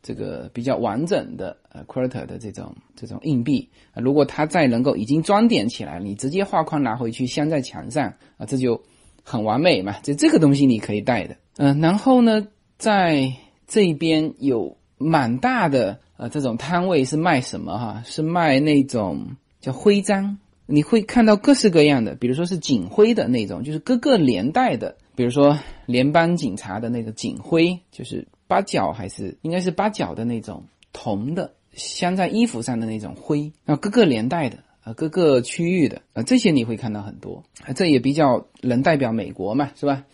[0.00, 8.82] 这个比较完整的呃 quarter 的这种这种硬币啊，如果它再能够已经装点起来，你直接画框拿回去镶在墙上啊，这就
[9.22, 10.00] 很完美嘛。
[10.02, 12.48] 就这个东西你可以带的，嗯，然后呢，
[12.78, 13.32] 在
[13.68, 18.02] 这边有蛮大的呃这种摊位是卖什么哈？
[18.04, 25.56] 是卖那种叫徽章，你会看到各式各样的，比如说是警徽的那种，就是各个年代的，比如说
[25.86, 28.26] 联邦警察的那个警徽，就是。
[28.48, 30.64] 八角还是应该是八角的那种
[30.94, 40.04] 铜的镶在衣服上的那种徽啊，各个年代的啊，各个区域的啊，这些你会看到很多啊，这也比较能代表美国嘛，是吧？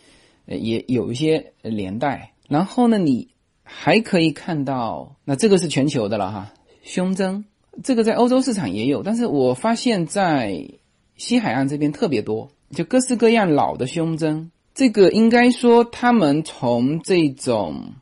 [0.47, 2.35] 也有一些年代。
[2.49, 3.29] 然后呢，你
[3.63, 6.53] 还可以看到，那这个是全球的了哈，
[6.83, 7.47] 胸针，
[7.83, 10.69] 这个在欧洲市场也有，但是我发现在
[11.17, 17.95] 西海岸这边特别多，就各式各样老的胸针，这个应该说他们从这种。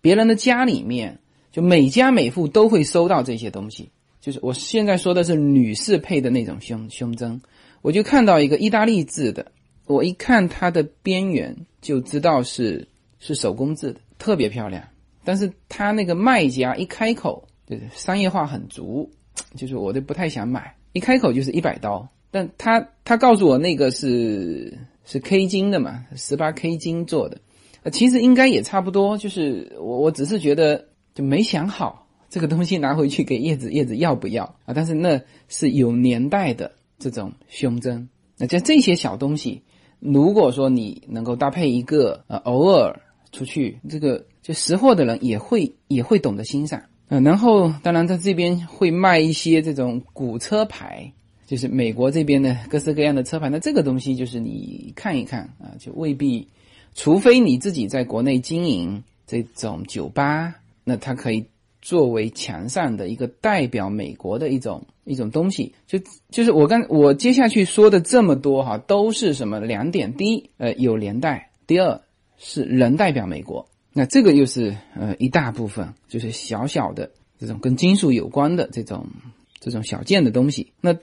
[0.00, 1.20] 别人的家里面，
[1.52, 3.90] 就每家每户都会收到这些东西。
[4.20, 7.40] 就是我现在说的是女士配的那种胸胸针，
[7.82, 9.52] 我就看到一个意大利制的，
[9.86, 12.86] 我一看它的边缘就知道是
[13.18, 14.82] 是手工制的，特别漂亮。
[15.24, 19.08] 但是他那个卖家一开口，就是商业化很足，
[19.56, 22.08] 就是我都不太想买，一开口就是一百刀。
[22.30, 27.38] 但他他告诉我那个是是 K 金的嘛，十八 K 金做的。
[27.90, 30.84] 其实应该也差不多，就是我我只是觉得
[31.14, 34.72] 就没想好这个东西拿回去给叶子，叶子要不要啊？
[34.74, 38.08] 但是那是有年代的这种胸针，
[38.38, 39.62] 那像这些小东西，
[40.00, 43.00] 如果说你能够搭配一个，呃，偶尔
[43.32, 47.22] 出去这个就识货的人也会也会懂得欣赏嗯。
[47.22, 51.12] 然后当然在这边会卖一些这种古车牌，
[51.46, 56.48] 就是美国这边的各式各样的车牌，那这个东西就是你看一看啊，就未必。
[56.94, 60.54] 除非你自己在国内经营这种酒吧，
[60.84, 61.46] 那它可以
[61.80, 65.74] 作为墙上的一个代表美国的一种一种东西。
[65.86, 65.98] 就
[66.30, 70.14] 就是我刚我接下去说的这么多哈，都是什么两点？
[70.14, 72.00] 第一，呃，有年代；第二，
[72.38, 79.06] 是人代表美国，那这个又是呃一大部分，就是小小的这种跟金属有关的这种
[79.58, 80.72] 这种小件的东西。
[80.80, 80.96] 那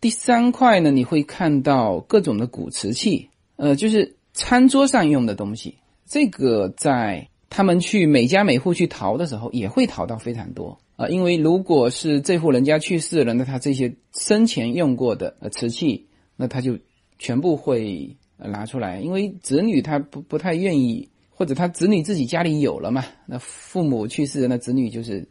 [0.00, 5.76] 第三块呢，你会看到各种的古瓷器，呃，就是餐桌上用的东西。
[6.06, 11.08] 这个在他们去每家每户去淘的时候，也会淘到非常多啊。
[11.08, 16.78] 因为如果是这户人家去世了，那他这些生前用过的呃瓷器，那他就
[17.18, 19.00] 全部会拿出来。
[19.00, 25.28] 因为子女他不不太愿意，或者他子女自己家里有了嘛，那父母去世，那子女就是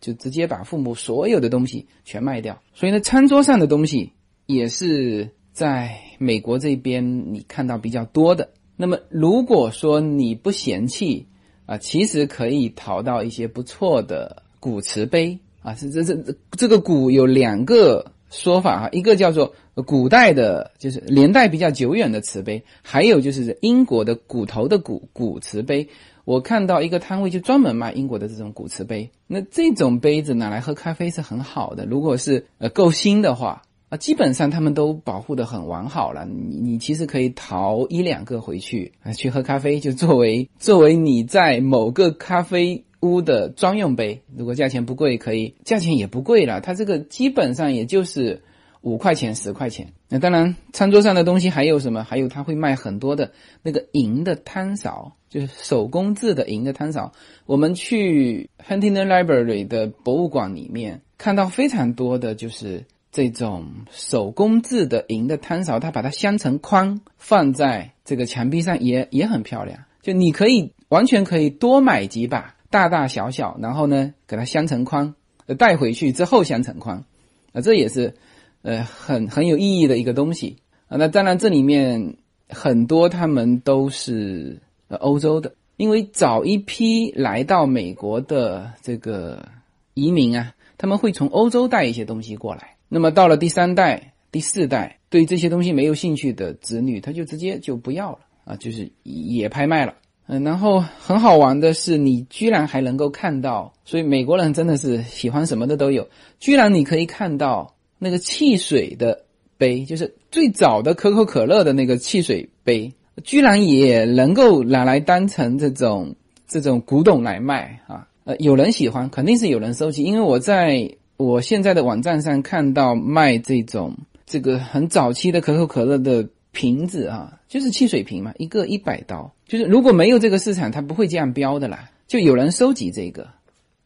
[0.00, 2.62] 就直接把父母所有的东西全卖掉。
[2.74, 4.12] 所以呢，餐桌上的东西
[4.46, 8.50] 也是在美国这边你看到比较多的。
[8.76, 11.26] 那么如果说你不嫌弃
[11.66, 15.74] 啊，其实可以淘到一些不错的古瓷杯啊。
[15.74, 19.52] 是这这这这个古有两个说法哈，一个叫做
[19.84, 25.88] 古代的，就是年代比较久远的瓷杯，还有就是英国的骨头的骨古瓷杯。
[26.24, 31.84] 我看到一个摊位就专门卖英国的这种古瓷杯，那这种杯子拿来喝咖啡是很好的。
[31.84, 33.62] 如果是呃够新的话。
[33.88, 36.26] 啊，基本上他们都保护的很完好了。
[36.26, 44.20] 你你其实可以淘一两个回去啊，去喝咖啡，就作为 作为你在某个咖啡屋的专用杯。
[44.36, 46.60] 如果价钱不贵，可以，价钱也不贵了。
[46.60, 48.42] 它这个基本上也就是
[48.80, 49.92] 五块钱、十块钱。
[50.08, 52.02] 那当然，餐桌上的东西还有什么？
[52.02, 53.30] 还有他会卖很多的
[53.62, 57.12] 那个银的汤勺，就是手工制的银的汤勺。
[57.44, 62.84] 我们去 Huntington Library 的博物馆里面看到非常多的就是。
[63.12, 69.80] 这种手工制的银的汤勺，它把它镶成框，放在这个墙壁上也也很漂亮。
[70.02, 75.14] 就你可以完全可以多买几把，大大小小，然后呢给它镶成框，
[75.58, 77.04] 带回去之后镶成框，
[77.52, 78.14] 啊，这也是
[78.62, 80.96] 呃很很有意义的一个东西啊。
[80.96, 82.16] 那当然这里面
[82.48, 89.48] 很多他们都是呃欧洲的，因为早一批来到美国的这个
[89.94, 92.75] 移民啊，他们会从欧洲带一些东西过来。
[92.88, 99.94] 那么到了第三代、第四代，对这些东西没有兴趣的子女，他就直接就不要了啊，就是也拍卖了。
[100.28, 106.08] 嗯，然后很好玩的是，你居然还能够看到，所以美国人真的是喜欢什么的都有。
[106.38, 109.24] 居然你可以看到那个汽水的
[109.58, 112.92] 杯，就是最早的可口可乐的那个汽水杯，
[113.24, 116.14] 居然也能够拿来当成这种
[116.46, 118.06] 这种古董来卖啊！
[118.24, 120.88] 呃，有人喜欢，肯定是有人收集，因为我在。
[121.16, 123.96] 我现在的网站上看到卖这种
[124.26, 129.32] 这个很早期的可口可乐的瓶子啊，就是汽水瓶嘛，一个一百刀。
[129.46, 131.90] 就是如果没有这个市场，它不会这样标的啦。
[132.06, 133.28] 就有人收集这个。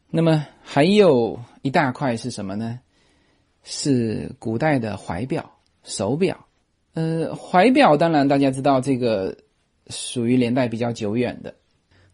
[0.09, 2.79] 那么还有一大块是什么呢？
[3.63, 5.51] 是古代的怀表、
[5.83, 6.45] 手表。
[6.93, 9.37] 呃，怀表当然大家知道，这个
[9.87, 11.55] 属于年代比较久远的。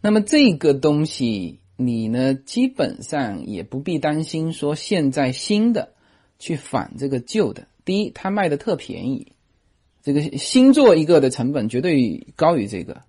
[0.02, 1.60] 那么这个东西。
[1.80, 5.94] 你呢，基本上也不必担心说现在新的
[6.40, 7.68] 去反这个旧的。
[7.86, 9.32] 第一，它卖的特便宜，
[10.02, 13.04] 这个新做一个的成本绝对高于这个。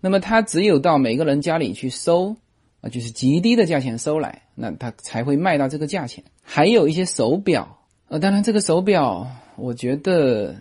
[0.00, 2.36] 那么它只有到每个人家里去收
[2.80, 6.24] 啊，就是极低的价钱收来，那它才会卖到这个价钱。
[6.42, 10.56] 还有一些手表，呃，当然这个手表，我觉得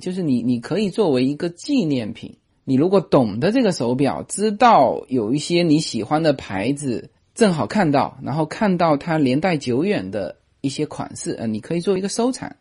[0.00, 2.34] 就是你你可以作为一个纪念品。
[2.64, 12.54] 你如果懂得这个手表，知道有一些你喜欢的牌子，正好看到，然后看到它年代久远的一些款式，呃，你可以做一个收藏。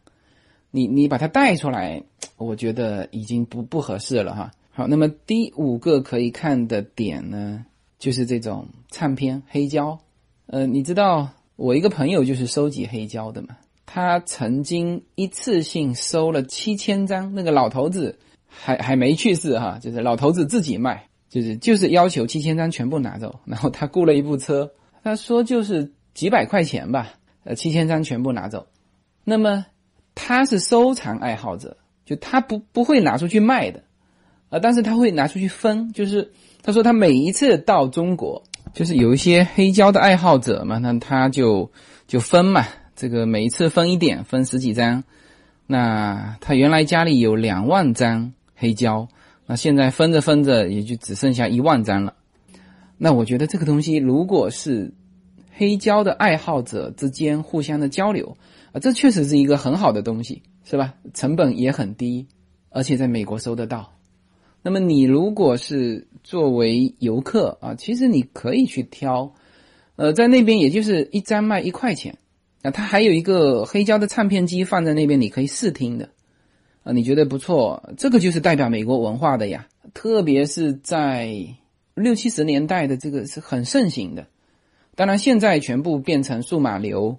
[0.72, 2.02] 你你把它带出来，
[2.38, 4.52] 我觉得已经不不合适了哈。
[4.72, 7.66] 好，那么第五个可以看的点呢，
[8.00, 10.00] 就是这种唱片黑胶。
[10.46, 13.50] 呃，你知道我一个朋友就是收集黑胶的嘛，
[13.86, 18.18] 他曾经一次性收了七千张，那个老头子。
[18.62, 24.70] 还还没去世哈，就是老头子自己卖，就是就是要求七千张全部拿走， 然后他雇了一部车，
[25.04, 27.14] 他说就是几百块钱吧，
[27.46, 28.68] 呃七千张全部拿走。
[29.24, 29.66] 那么
[30.14, 33.84] 他是收藏爱好者，就他不不会拿出去卖的，
[34.50, 36.32] 啊，但是他会拿出去分，就是
[36.62, 38.44] 他说他每一次到中国，
[38.74, 41.72] 就是有一些黑胶的爱好者嘛，那他就
[42.08, 45.04] 就分嘛，这个每一次分一点，分十几张。
[45.72, 49.08] 那他原来家里有两万张黑胶，
[49.48, 52.14] 那现在分着分着也就只剩下一万张了。
[52.98, 54.94] 那我觉得这个东西如果是
[55.54, 58.36] 黑胶的爱好者之间互相的交流
[58.74, 60.94] 啊，这确实是一个很好的东西，是吧？
[61.14, 62.28] 成本也很低，
[62.70, 63.94] 而且在美国收得到。
[64.62, 69.34] 那么你如果是作为游客啊，其实你可以去挑，
[69.96, 72.18] 呃，在那边也就是一张卖一块钱。
[72.62, 76.10] 啊，它还有一个黑胶的唱片机放在那边，你可以试听的。
[76.94, 79.68] 你觉得不错，这个就是代表美国文化的呀。
[79.94, 81.34] 特别是在
[81.96, 84.28] 六七十年代的这个是很盛行的。
[84.96, 87.18] 当然，现在全部变成数码流，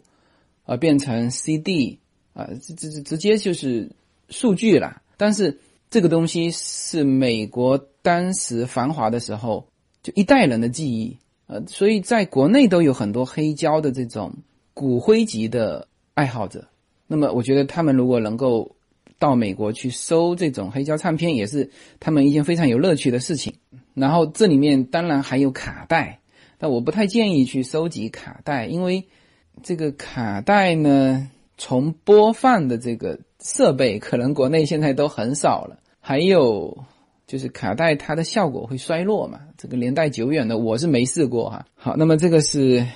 [0.64, 1.98] 啊，变成 CD，
[2.34, 3.90] 啊，这这这直接就是
[4.28, 5.02] 数据了。
[5.16, 5.58] 但是
[5.90, 9.66] 这个东西是美国当时繁华的时候，
[10.02, 11.16] 就一代人的记忆，
[11.46, 14.32] 呃，所以在国内都有很多黑胶的这种
[14.74, 16.68] 骨灰级的爱好者。
[17.06, 18.76] 那么，我觉得他们如果能够
[19.20, 23.54] 到美国去收这种黑胶唱片，也是他们一件非常有乐趣的事情。
[23.94, 26.18] 然后这里面当然还有卡带，
[26.58, 29.06] 但我不太建议去收集卡带，因为
[29.62, 35.78] 这个卡带呢，从播放的这个设备，可能国内现在都很少了。
[36.00, 36.84] 还有
[37.26, 41.66] 就是卡带它的效果会衰落嘛，这个年代久远的我是没试过哈。
[41.74, 42.86] 好，那么这个是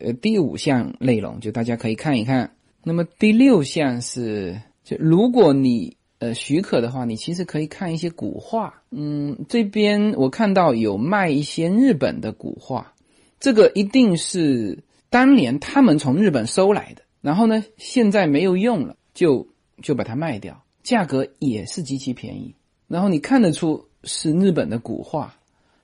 [0.00, 2.50] 呃第五项内容，就大家可以看一看。
[2.82, 8.82] 那么第六项是，就如果你呃许可的话，你其实可以看一些古画。
[8.90, 12.94] 嗯，这边我看到有卖一些日本的古画，
[13.38, 19.46] 这个一定是当年他们从日本收来的，然后呢现在没有用了，就
[19.82, 22.54] 就把它卖掉，价格也是极其便宜。
[22.86, 25.34] 然后你看得出是日本的古画，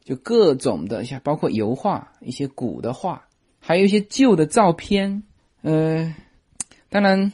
[0.03, 3.27] 就各种的像包括油画、一些古的画，
[3.61, 5.23] 还有一些旧的照片，
[5.61, 6.15] 呃。
[6.91, 7.33] 当然，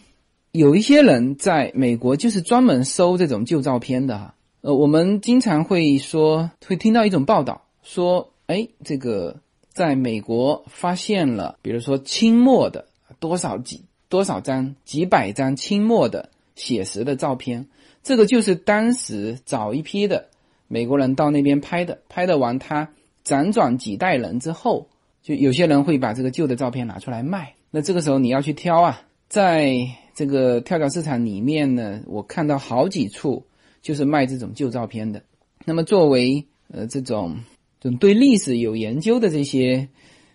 [0.53, 4.35] 有一些人在美国就是专门收这种旧照片的哈。
[4.63, 9.37] 呃，我们经常会说，会听到一种报道说，哎，这个
[9.73, 12.87] 在美国发现了，比如说清末的
[13.21, 17.69] 多少几多少张、几百张清末的写实的照片，
[18.03, 20.27] 这个就是当时早一批的
[20.67, 22.91] 美国人到那边拍的，拍的完他
[23.25, 24.89] 辗转几代人之后，
[25.23, 27.55] 就有些人会把这个旧的照片拿出来卖。
[27.71, 29.01] 那这个时候你要去挑啊。
[29.29, 33.47] 在这个跳蚤市场里面呢，我看到好几处
[33.81, 35.23] 就是卖这种旧照片的。
[35.65, 37.39] 那么作为呃这种
[37.81, 39.89] 这种对历史有研究的这些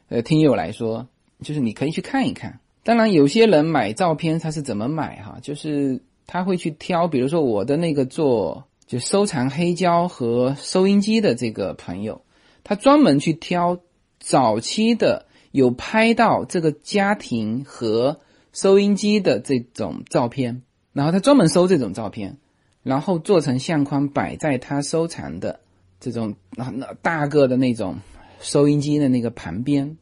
[0.09, 1.07] 呃听友来说，
[1.41, 2.59] 就是你可以去看一看。
[2.83, 5.37] 当然，有些人买照片他是怎么买哈？
[5.41, 12.21] 就是他会去挑，比如说我的那个做就收藏黑胶和收音机的这个朋友，
[12.63, 13.79] 他专门去挑
[14.19, 18.21] 早期的有拍到这个家庭和。
[18.55, 20.61] 收音机的这种照片，
[20.93, 22.37] 然后他专门收这种照片，
[22.83, 25.59] 然后做成相框摆在他收藏的
[25.99, 27.97] 这种那那大个的那种
[28.39, 29.97] 收音机的那个旁边，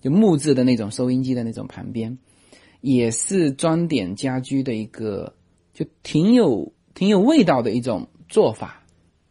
[0.00, 2.16] 就木质的那种收音机的那种旁边，
[2.80, 5.34] 也是装点家居的一个
[5.74, 8.84] 就挺有挺有味道的一种做法。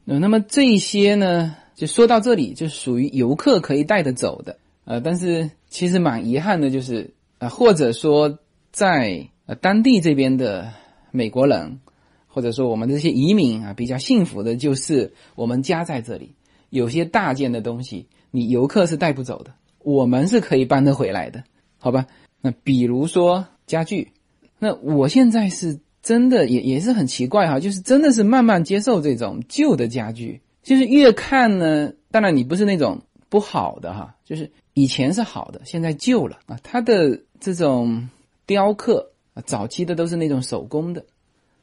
[0.05, 8.37] 那么这些呢，就说到这里就属于游客可以带得走的，呃，但是其实蛮遗憾的，就是啊，或者说。
[8.77, 10.71] 在呃当地这边的
[11.09, 11.79] 美国人，
[12.27, 16.35] 或者说我们这些移民啊，比较幸福的就是我们家在这里，
[16.69, 21.43] 有些大件的东西你游客是带不走的，我们是可以搬得回来的，
[21.79, 22.05] 好吧？
[22.39, 24.11] 那比如说家具，
[24.59, 38.07] 那我现在是真的也也是很奇怪哈，就是真的是慢慢接受这种旧的家具，就是越看呢，当然你不是那种不好的哈，就是以前是好的，现在旧了啊，它的这种。
[38.47, 41.05] 雕刻啊，早期的都是那种手工的，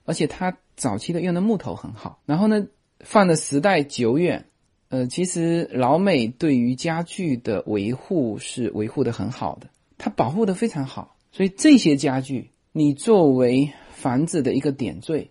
[0.05, 2.20] 而且它早期的用的木头很好。
[2.26, 2.66] 然后呢，
[3.01, 4.47] 放的时代久远，
[4.91, 11.16] 呃，其实老美对于家具的维护是维护的很好的，它保护的非常好。
[11.32, 15.30] 所以这些家具，你作为房子的一个点缀，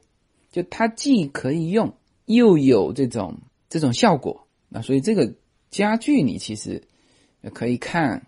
[0.52, 1.94] 就它既可以用，
[2.26, 3.38] 又有这种
[3.70, 4.48] 这种效果。
[4.70, 5.36] 那所以这个
[5.70, 6.82] 家具你其实
[7.54, 8.26] 可以看。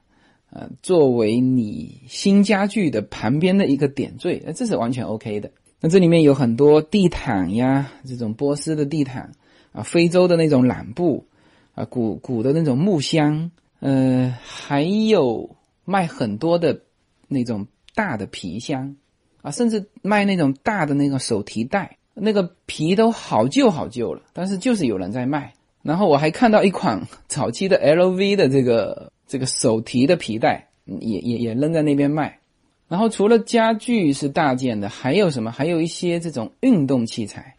[0.57, 5.51] 呃，作为你新家具的旁边的一个点缀，那这是完全 OK 的。
[5.81, 9.33] 那这里面有很多地毯呀，这种波斯的地毯
[9.73, 11.25] 啊，非洲的那种染布
[11.73, 13.51] 啊，古古的那种木箱，
[13.81, 16.79] 呃，还有卖很多的
[17.27, 18.95] 那种大的皮箱
[19.41, 25.53] 啊，甚至卖那种大的那个手提袋，那个皮都好旧好旧了，但是就是有人在卖。
[25.83, 29.11] 然后我还看到一款早期的 LV 的这个。
[29.27, 32.39] 这个手提的皮带也也也扔在那边卖，
[32.87, 35.51] 然后除了家具是大件的，还有什么？
[35.51, 37.55] 还有一些这种运动器材，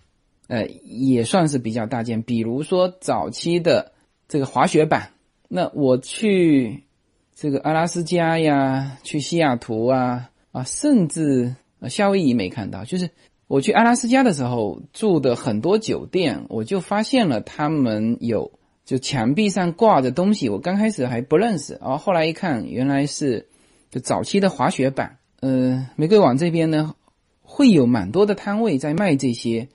[0.46, 2.22] 呃，也算是比较大件。
[2.22, 3.92] 比如说早期的
[4.28, 5.10] 这个滑雪板，
[5.48, 6.84] 那我去
[7.34, 11.56] 这个阿拉斯加呀，去西雅图啊啊，甚至
[11.88, 12.84] 夏威夷没看到。
[12.84, 13.10] 就是
[13.48, 18.52] 我去阿拉斯加的时候住的很多酒店，我就发现了他们有。
[18.87, 23.49] 就墙壁上挂着东西，我刚开始还不认识，然后后来一看，原来是
[23.91, 25.18] 就早期的滑雪板。
[25.41, 26.95] 呃，玫瑰网这边呢，
[27.43, 29.68] 会有蛮多的摊位在卖这些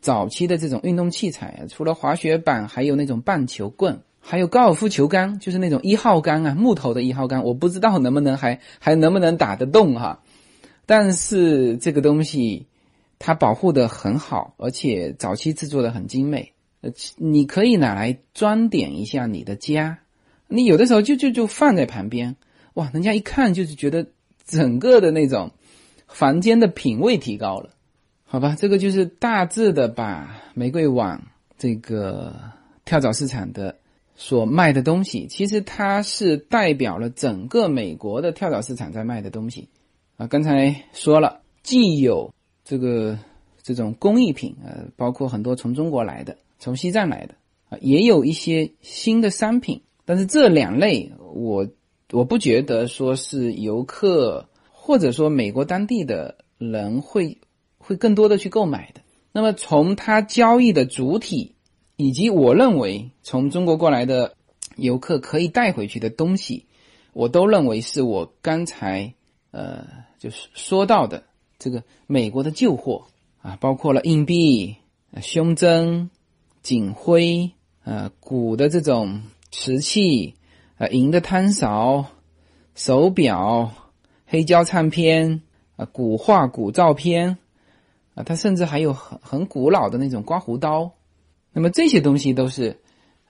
[0.00, 10.20] 早期的这种运动器材，除了滑雪板，还有那种棒球棍，还有高尔夫球杆，就是那种一号杆啊，木头的一号杆，我不知道能不能还 还能不能打得动哈。
[10.84, 12.66] 但是这个东西
[13.20, 19.98] 它保护的很好，而且早期制作的很精美，呃，你可以拿来装点一下你的家。
[20.46, 22.36] 你有的时候就就就放在旁边，
[22.74, 24.06] 哇，人家一看就是觉得
[24.44, 25.50] 整个的那种
[26.06, 27.70] 房间的品味提高了。
[28.24, 31.22] 好吧，这个就是大致的把玫瑰网
[31.56, 32.34] 这个
[32.84, 33.76] 跳蚤市场的
[34.16, 39.68] 所卖的东西，其实它是代表了整个美国的跳蚤市场在卖的东西
[40.16, 40.26] 啊。
[40.26, 42.32] 刚才说了，既有
[42.64, 43.18] 这个
[43.62, 47.34] 这种工艺品，呃，包括很多从中国来的、从西藏来的
[47.68, 49.82] 啊，也有一些新的商品。
[50.04, 51.68] 但是这两类，我
[52.10, 57.38] 我不觉得说是游客或者说美国当地的人会。
[57.80, 59.00] 会更多的去购买的。
[59.32, 61.54] 那么从他交易的主体，
[61.96, 64.34] 以及我认为从中国过来的
[64.76, 66.66] 游客可以带回去的东西，
[67.14, 69.14] 我都认为是我刚才
[69.52, 69.86] 呃
[70.18, 71.22] 就是说到的
[71.58, 73.06] 这个美国的旧货
[73.40, 74.76] 啊，包括了硬币、
[75.22, 76.10] 胸针、
[76.68, 77.52] 警徽、
[77.82, 80.34] 呃古的这种瓷器、
[80.76, 82.04] 呃银的汤勺、
[82.74, 83.72] 手表、
[84.26, 85.40] 黑胶唱片、
[85.76, 87.38] 啊古画、古照片。
[88.14, 90.92] 啊，它甚至还有很很古老的那种刮胡刀，
[91.54, 92.78] 那么这些东西都是，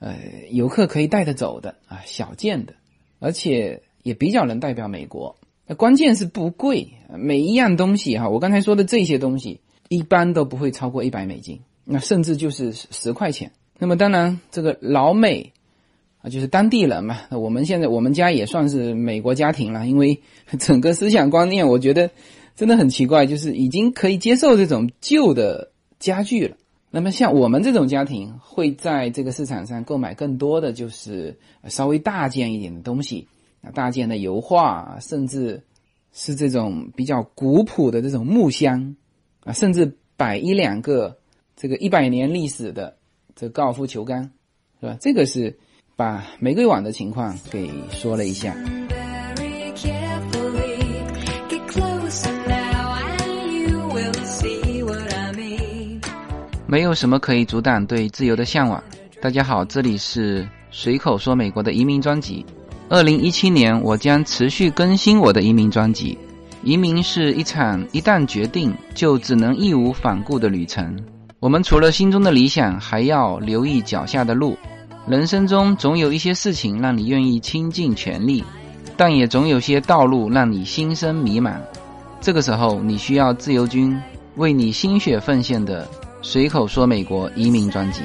[0.00, 0.16] 呃，
[0.50, 2.74] 游客可以带着走的啊，小件的，
[3.20, 5.36] 而且也比较能代表美国。
[5.64, 13.50] 那关键是不贵，每一样东西哈，我刚才说的这些东西一般都不会超过一百美金，那甚至就是十块钱。
[13.78, 15.52] 那么当然，这个老美
[16.20, 20.20] 啊，就是当地人嘛，那我们现在我们家也算是美国家庭了，因为
[20.58, 22.10] 整个思想观念，我觉得。
[22.58, 25.70] 真的很奇怪，就是已经可以接受这种旧的
[26.00, 26.56] 家具了。
[26.90, 33.28] 那么像我们这种家庭，会在这个市场上购买更多的就是稍微大件一点的东西
[33.62, 35.62] 啊，大件的油画，甚至
[36.12, 38.96] 是这种比较古朴的这种木箱
[39.44, 41.17] 啊，甚至摆一两个
[41.60, 42.94] 这个一百年历史的
[43.34, 44.22] 这高尔夫球杆，
[44.78, 44.96] 是吧？
[45.00, 45.58] 这个是
[45.96, 48.54] 把玫瑰网的情况给说了一下。
[56.68, 58.80] 没有什么可以阻挡对自由的向往。
[59.20, 62.46] 大家好，这里是随口说美国的移民专辑。
[62.88, 66.16] 二零一七年，我将持续更新我的移民专辑。
[66.62, 70.96] 移民是一场一旦决定就只能义无反顾的旅程。
[71.40, 74.58] 我们除了心中的理想，还要留意脚下的路。
[75.06, 78.42] 人生中总有一些事情让你愿意倾尽全力，
[78.96, 81.54] 但也总有些道路让你心生迷茫。
[82.20, 83.96] 这个时候，你需要自由军
[84.34, 85.88] 为你心血奉献的。
[86.22, 88.02] 随口说美国移民专辑。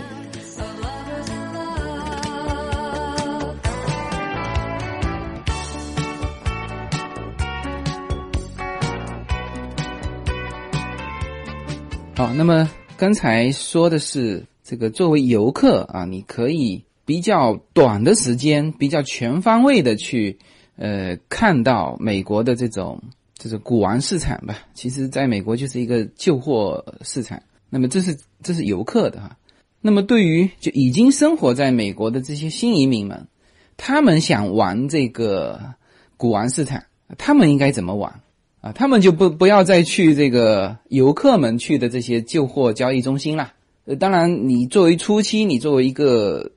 [12.15, 12.69] 好，那么
[13.03, 20.39] 刚才说的是这个作为游客啊，你可以比较短的时间，比较全方位的去
[20.77, 23.03] 呃看到美国的这种
[23.37, 24.57] 就是古玩市场吧。
[24.73, 27.43] 其实，在美国就是一个旧货市场。
[27.69, 29.35] 那么这是这是游客的哈，
[29.81, 33.27] 那么对于就已经生活在美国的这些新移民们，
[33.75, 35.59] 他们想玩这个
[36.15, 36.81] 古玩市场，
[37.17, 38.21] 他们应该怎么玩
[38.64, 38.72] 啊？
[38.72, 43.53] 他们就不不要再去这个游客们去的这些旧货交易中心啦。
[43.86, 46.51] 呃，当然你作为初期，你作为一个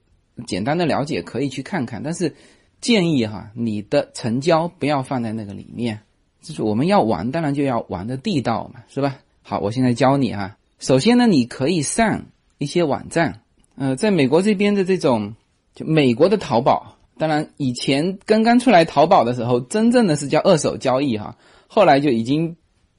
[0.46, 2.36] 简单的了解可以去看看，但是
[2.80, 5.98] 建议哈，你的成交不要放在那个里面。
[6.40, 9.18] 就是我们要玩，当然就要玩的地道嘛，是吧？
[9.42, 10.56] 好，我现在教你哈。
[10.78, 12.26] 首先呢，你可以上
[12.58, 13.40] 一些网站，
[13.76, 15.34] 呃，在美国这边的这种，
[15.74, 21.36] 就美国的淘宝，当然以前刚刚出来淘宝的时候，真正的是叫二手交易哈，
[21.66, 22.56] 后来就已经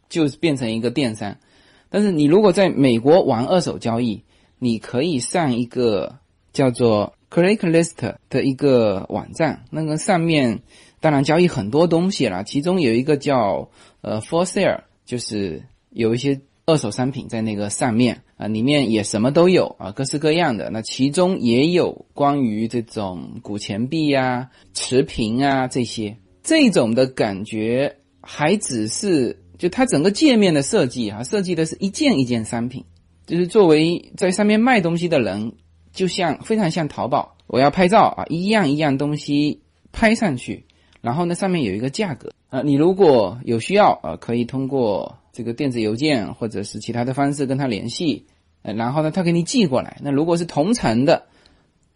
[0.10, 1.38] 就是变成一个电商。
[1.90, 4.24] 但是你如果在美国玩二手交易，
[4.60, 6.20] 你可以上一个
[6.54, 10.62] 叫做 Craigslist 的一个网站，那个上面
[11.00, 13.70] 当然交易很多东西了，其中有一个叫
[14.02, 16.42] 呃 For Sale，就是有一些。
[16.70, 20.70] 二手商品在那个上面啊，里面也什么都有啊，各式各样的。
[20.70, 28.00] 那其中也有关于这种古钱币呀、瓷瓶啊这些，这种的感觉
[28.30, 32.84] 还只是就它整个界面的设计啊，设计的是一件一件商品，
[33.26, 35.54] 就是作为在上面卖东西的人，
[35.94, 39.62] 就像非常像淘宝，我要拍照啊，一样一样东西
[39.94, 40.66] 拍上去，
[41.00, 45.18] 然后呢上面有一个价格 啊，你如果有需要啊，可以通过。
[45.34, 48.26] 这个电子邮件或者是其他的方式跟他联系，
[48.64, 50.00] 呃然后呢，他给你寄过来。
[50.02, 51.28] 那如果是同城的，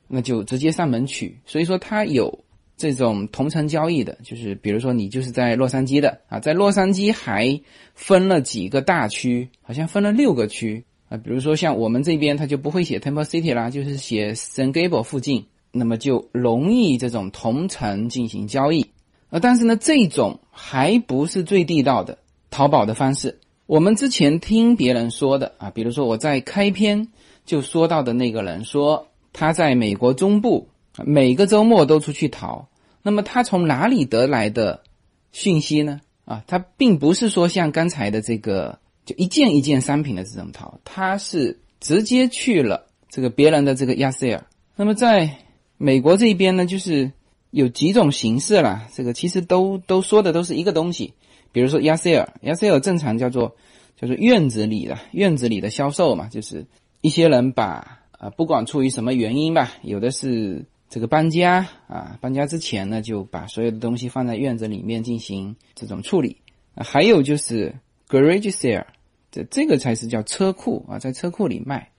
[0.07, 1.39] 那就直接上门取。
[1.47, 2.43] 所以说，它有
[2.81, 7.61] 这种同城交易的，就是比如说你就是在洛杉矶的啊，在洛杉矶还
[7.93, 11.17] 分了几个大区，好像分了六个区啊。
[11.17, 18.87] 比如说像我们这边，他就不会写 Temple City 啦，就是写 san gable 附近，那么就容易这种同城进行交易。
[19.29, 22.17] 呃，但是呢，这种还不是最地道的
[22.49, 23.37] 淘宝的方式。
[23.67, 27.07] 我们之前听别人说的啊，比如说我在开篇
[27.45, 30.67] 就说到的那个人说，他在美国中部
[31.05, 32.67] 每个周末都出去淘。
[33.03, 34.83] 那么他从哪里得来的
[35.31, 36.01] 讯息呢？
[36.25, 44.45] 啊，他并不是说像刚才的这个就一件一件商品的这种淘，他是直接去了这个别人的这个亚塞尔。
[44.75, 45.37] 那么在
[45.77, 47.11] 美国这边呢，就是
[47.49, 51.13] 有几种形式啦，这个其实都都说的都是一个东西。
[51.51, 53.55] 比如说亚塞尔，亚塞尔正常叫做
[53.99, 56.65] 叫做院子里的院子里的销售嘛，就是
[57.01, 66.37] 一些人把啊不管出于什么原因吧，有的是这个搬家啊，搬家之前呢就把所有的东西放在院子里面进行这种处理，
[66.75, 67.73] 啊、还有就是
[68.07, 68.85] garage sale，
[69.31, 71.89] 这这个才是叫车库啊，在车库里卖，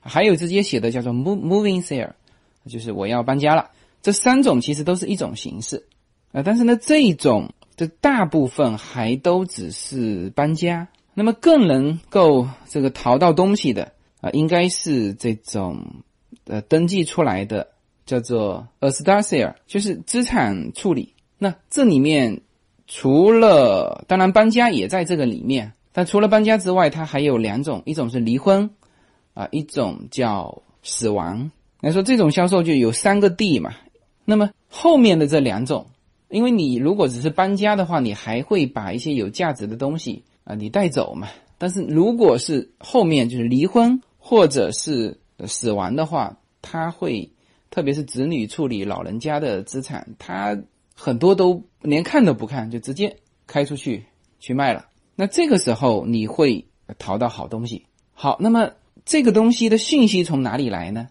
[0.00, 2.14] 还有直接写的叫做 move moving sale，
[2.66, 3.70] 就是我要搬家了，
[4.02, 5.86] 这三种其实都是一种形式。
[6.32, 7.52] 啊，但是呢这一种。
[7.76, 16.02] 这大部分还都只是搬家，那么更能够这个淘到东西的啊，应该是这种
[16.46, 17.68] 呃登记出来的
[18.08, 21.12] 叫做 a s t a r sale，就是资产处理。
[21.36, 22.40] 那这里面
[22.86, 28.70] 除了当然搬家也在这个里面，但除了搬家之外，它还有两种，一种是离婚
[29.34, 31.50] 啊，一种叫死亡。
[31.80, 33.74] 来说这种销售就有三个 D 嘛，
[34.24, 35.86] 那么后面的这两种。
[36.30, 41.28] 因为你如果只是搬家的话，你还会把一些有价值的东西啊，你带走嘛。
[41.58, 47.30] 但是如果是后面就是离婚或者是死亡的话，他会，
[47.70, 50.58] 特别是子女处理老人家的资产，他
[50.94, 53.16] 很多都连看都不看，就直接
[53.46, 54.04] 开出去
[54.40, 54.86] 去卖了。
[55.14, 56.64] 那这个时候你会
[56.98, 57.86] 淘到好东西。
[58.12, 58.70] 好，那么
[59.04, 61.08] 这个东西的信息从哪里来呢？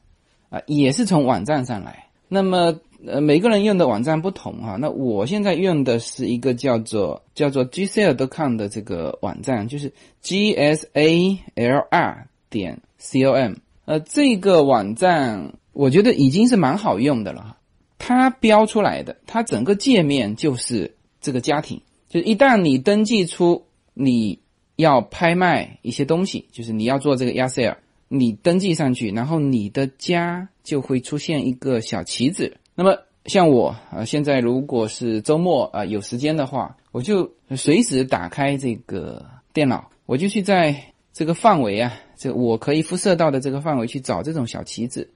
[0.49, 2.07] 啊，也是从网站上来。
[2.27, 2.79] 那么。
[3.05, 4.75] 呃，每个人用的网站不同哈。
[4.75, 13.53] 那我现在用的是一个叫做叫做 gsale.com 的这个网站，就是 g s a l r 点 c o m。
[13.85, 17.55] 呃，这个网站我觉得已经是蛮好用的了。
[17.99, 23.63] 它标出来的，它整个界面就是这个家庭，就一旦你登记出
[23.93, 24.39] 你
[24.75, 32.57] 要拍卖一些东西，就是你要做这个亚塞尔，你登记上去，然后你的家就会出现一个小旗子。
[32.73, 39.23] 那么像我啊，现在如果是周末啊有时间的话，我就随时打开这个
[39.53, 40.75] 电脑，我就去在
[41.13, 45.07] 这个范围啊，这我可以辐射到的这个范围去找这种小旗子。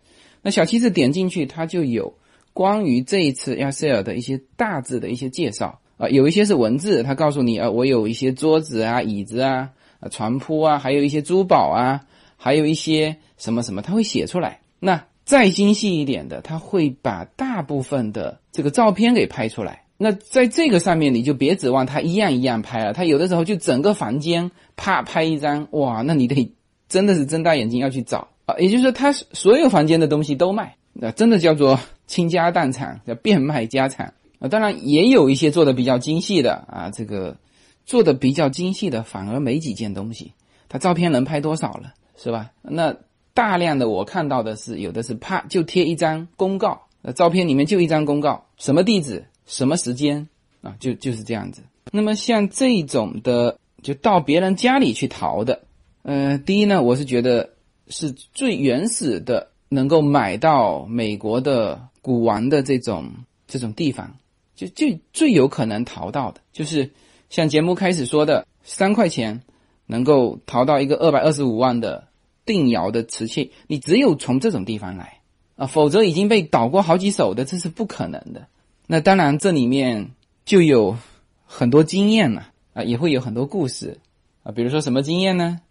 [0.42, 2.14] 那小旗子点进去，它就有
[2.54, 9.70] 关于这一次亚塞尔的一些大致的一些介绍啊，有一些是文字，它告诉你啊，我有一些桌子啊、椅子啊、
[10.00, 12.02] 啊床铺啊，还有一些珠宝啊，
[12.38, 14.62] 还有一些什么什么，它会写出来。
[14.80, 19.84] 那再精细一点的，他会把大部分的这个照片给拍出来。
[19.98, 22.92] 那在这个上面，你就别指望他一样一样拍了。
[22.92, 26.52] 他有的时候就整个房间啪拍一张，哇，那你得
[26.90, 28.30] 真的是睁大眼睛要去找
[28.60, 34.48] 也就是说，他所有房间的东西都卖，那真的叫做倾家荡产，叫变卖家产啊。
[34.48, 37.38] 当然也有一些做的比较精细的啊，这个
[37.86, 40.34] 做的比较精细的反而没几件东西，
[40.70, 42.52] 他照片能拍多少了，是吧？
[42.62, 42.96] 那。
[43.34, 50.28] 大量的我看到的是，有的是啪就贴一张公告，呃，照片里面就一张公告，什么地址，什么时间，
[50.62, 51.62] 啊，就就是这样子。
[51.94, 55.62] 那么像这种的，就到别人家里去淘的，
[56.04, 57.52] 呃，第一呢，我是觉得
[57.92, 63.12] 是最原始的能够买到美国的古玩的这种
[63.48, 64.16] 这种地方，
[64.56, 66.90] 就就最有可能淘到的，就是
[67.30, 69.44] 像节目开始说的，三块钱
[69.86, 72.08] 能够淘到一个二百二十五万的。
[72.44, 75.20] 定窑的瓷器，你只有从这种地方来
[75.58, 78.48] 啊，否则已经被倒过好几手的，这是不可能的。
[78.88, 80.10] 那当然，这里面
[80.44, 80.98] 就有
[81.46, 84.00] 很多经验了啊，也会有很多故事
[84.42, 84.52] 啊。
[84.52, 85.62] 比如说什么经验呢？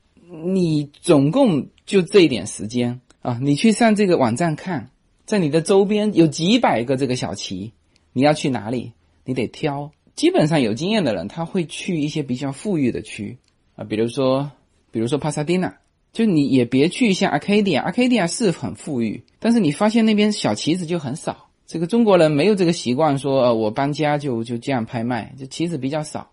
[0.45, 4.91] 你总共就这一点时间啊，你去上这个网站看，
[5.26, 7.72] 在你的周边有几百个这个小旗，
[8.12, 8.93] 你要去哪里？
[9.24, 9.91] 你得挑。
[10.14, 13.38] 基本上有经验的人，他会去一些比较富裕的区
[13.74, 14.53] 啊，比如说，
[14.93, 15.78] 比如说帕萨蒂娜。
[16.12, 21.49] 就你也别去像 Arcadia，Arcadia 是很富裕，但是你发现那边小旗子就很少。
[21.66, 26.30] 这个中国人没有这个习惯，说呃我搬家就就这样拍卖，就旗子比较少。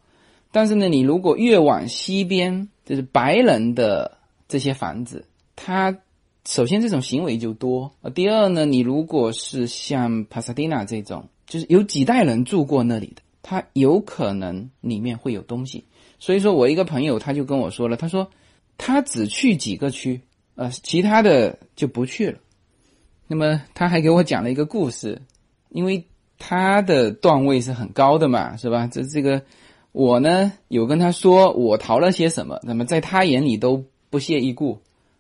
[0.52, 5.26] 但是呢，你如果越往西边，就是白人的这些房子
[5.58, 5.98] 他
[6.46, 8.10] 首先这种行为就多啊。
[8.10, 15.84] 第二呢，你如果是像帕萨蒂纳这种，就是有几代人住过那里的，他有可能里面会有东西。
[16.20, 18.30] 所以说我一个朋友他就跟我说了，他说
[18.78, 20.22] 他只去几个区，
[20.56, 22.40] 呃，其他的就不去了。
[23.28, 25.22] 那么他还给我讲了一个故事，
[25.70, 26.06] 因为
[26.40, 28.88] 他的段位是很高的嘛，是吧？
[28.88, 29.42] 这这个
[29.92, 34.80] 我呢有跟他说我淘了些什么，那么在他眼里都不屑一顾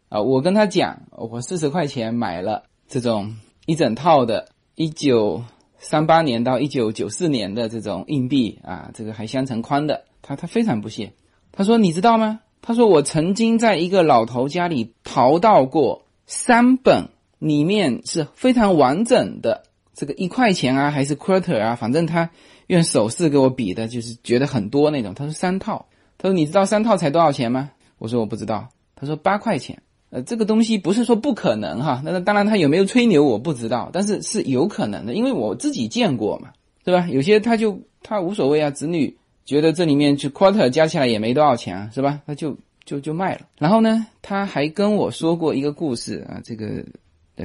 [0.09, 0.21] 啊。
[0.21, 3.35] 我跟他讲，我四十块钱买了这种
[3.65, 5.43] 一整套的，一九
[5.77, 10.05] 三八年到一九九四年的这种硬币啊，这个还镶成宽的。
[10.21, 11.13] 他他非常不屑，
[11.51, 12.39] 他说你知道吗？
[12.61, 17.09] 他说我曾经在一个老头家里淘到过三本。
[17.39, 19.61] 里面是非常完整的，
[19.93, 22.31] 这个一块钱啊，还是 quarter 啊，反正他
[22.65, 25.13] 用手势给我比的，就是觉得很多那种。
[25.13, 25.85] 他说三套，
[26.17, 27.69] 他说你知道三套才多少钱吗？
[27.99, 28.69] 我说我不知道。
[28.95, 29.83] 他说八块钱。
[30.09, 36.49] 呃，这个东西不是说不可能哈，那当然他有没有吹牛我不知道，但是是有可能的，因为我自己见过嘛，
[36.83, 37.07] 对吧？
[37.09, 42.21] 有些他就他无所谓啊，子女觉得这里面就 quarter 加起来也没多少钱啊，是吧？
[42.25, 43.41] 他就就就卖了。
[43.57, 46.83] 然后呢，他还跟我说过一个故事啊，这个。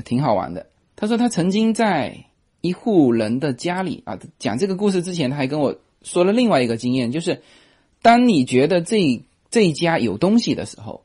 [0.06, 0.64] 挺好玩的。
[0.96, 2.24] 他说他曾经在
[2.62, 7.42] 一户人的家里啊，讲这个故事之前，他还跟我说了另外一个经验，就是
[8.00, 11.01] 当你觉得这这一家有东西的时候，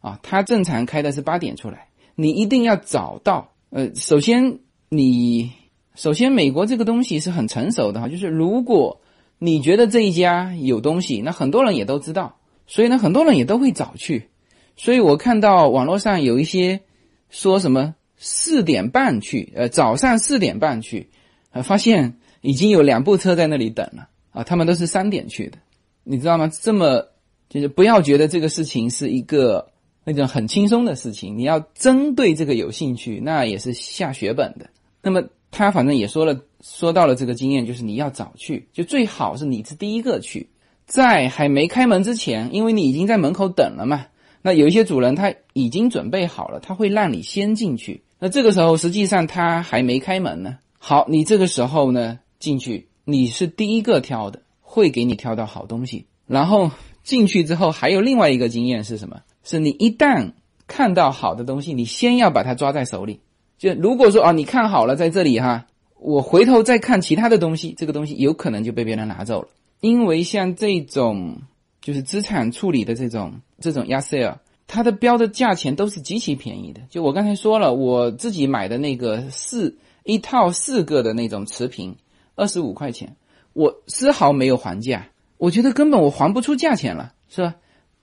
[0.00, 3.52] 啊，他正常开的是八点出来，你一定要找到。
[3.70, 5.52] 呃，首先你
[5.94, 9.00] 首先美国这个东西是很成熟的哈，就是如果
[9.38, 14.28] 你觉得这一家有东西，那很多人也都知道，所以呢，很多人也都会找去。
[14.76, 16.80] 所以我看到网络上有一些
[17.28, 17.94] 说什么。
[18.22, 21.08] 四点半去，呃，早上四点半去，
[21.52, 25.56] 呃，发现已经有两部车在那里等了啊，他们都是三点去的，
[26.04, 26.50] 你知道吗？
[26.60, 27.06] 这么
[27.48, 29.72] 就是不要觉得这个事情是一个
[30.04, 34.70] 那种很轻松的事情，你要真对这个有兴趣，那也是下血本的。
[35.02, 40.48] 那么他反正也说了，说到了这个经验，就是你要早去，就最好是你是第一个去，
[40.86, 44.06] 在还没开门之前，因为你已经在门口等了嘛，
[44.42, 48.02] 那有一些主人他已经准备好了，他会让你先进去。
[48.18, 50.58] 那这个时候，实际上他还没开门呢。
[50.78, 56.06] 好，你这个时候呢进去，你是第一个挑的，会给你挑到好东西。
[56.26, 56.70] 然后
[57.02, 59.20] 进去之后，还有另外一个经验是什么？
[59.50, 60.32] 是你一旦
[60.66, 63.20] 看到好的东西，你先要把它抓在手里。
[63.58, 65.66] 就如果说啊，你看好了在这里哈，
[65.98, 69.48] 我回头再看其他的东西，这个东西有可能就被别人拿走了。
[69.80, 71.42] 因为像这种
[71.80, 74.36] 就是资产处理的这种这种压 sale。
[74.72, 81.96] 它的标的价钱都是极其便宜的，就我刚才说了，我自己买的那个四一套四个的那种瓷瓶，
[82.36, 83.16] 二十五块钱，
[83.52, 87.56] 我丝毫没有还价，我觉得根本我还不出价钱了，是吧？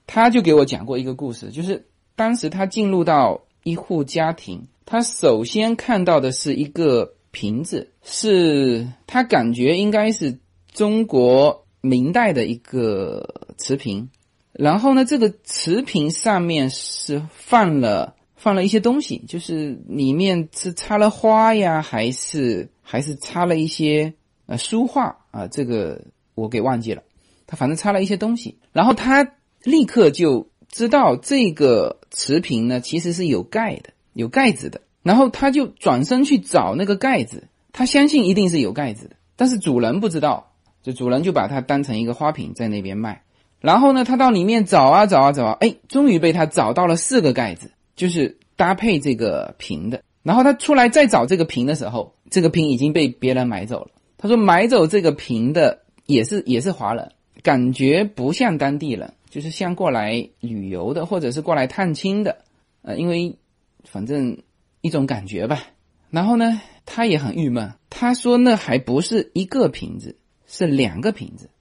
[0.08, 1.86] 他就给我讲过一个故事，就是
[2.16, 10.40] 当时他进入到一户家庭，他首先看到的是一个瓶子，是他感觉应该是
[10.72, 14.10] 中国明代的一个瓷瓶。
[14.54, 24.14] 然后呢，这个瓷瓶上面是放了放了一些东西，就是里面是插了花呀，还是还是插了一些
[24.48, 25.46] 呃书画啊？
[25.48, 26.02] 这个
[26.34, 27.04] 我给忘记了。
[27.46, 29.34] 他反正插了一些东西，然后他
[29.68, 34.80] 立刻就知道这个瓷瓶呢其实是有盖的，有盖子的。
[35.04, 40.54] 然后他就转身去找那个盖子，他相信一定是有盖子的，但是主人不知道，
[40.84, 43.24] 就主人就把它当成一个花瓶在那边卖。
[43.60, 50.02] 然后呢，他到里面找啊找啊找啊，哎，终于被他找到了四个盖子，就是搭配这个瓶的。
[50.24, 53.92] 然后他出来再找这个瓶的时候，这个瓶已经被别人买走了。
[54.18, 57.12] 他说买走这个瓶的也是也是华人，
[57.44, 62.40] 感觉不像当地人，就是像过来旅游的或者是过来探亲的，
[62.82, 63.38] 呃，因为
[63.84, 64.40] 反正
[64.82, 65.62] 一种感觉吧。
[66.10, 70.18] 然后呢，他也很郁闷，他说那还不是一个瓶子，
[70.48, 71.52] 是两个瓶子，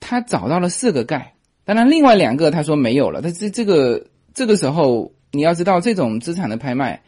[0.00, 1.34] 他找到了四个盖。
[1.66, 3.20] 当然，另外两个他说没有了。
[3.20, 7.02] 他这这个这个时候，你要知道，这种资产的拍卖，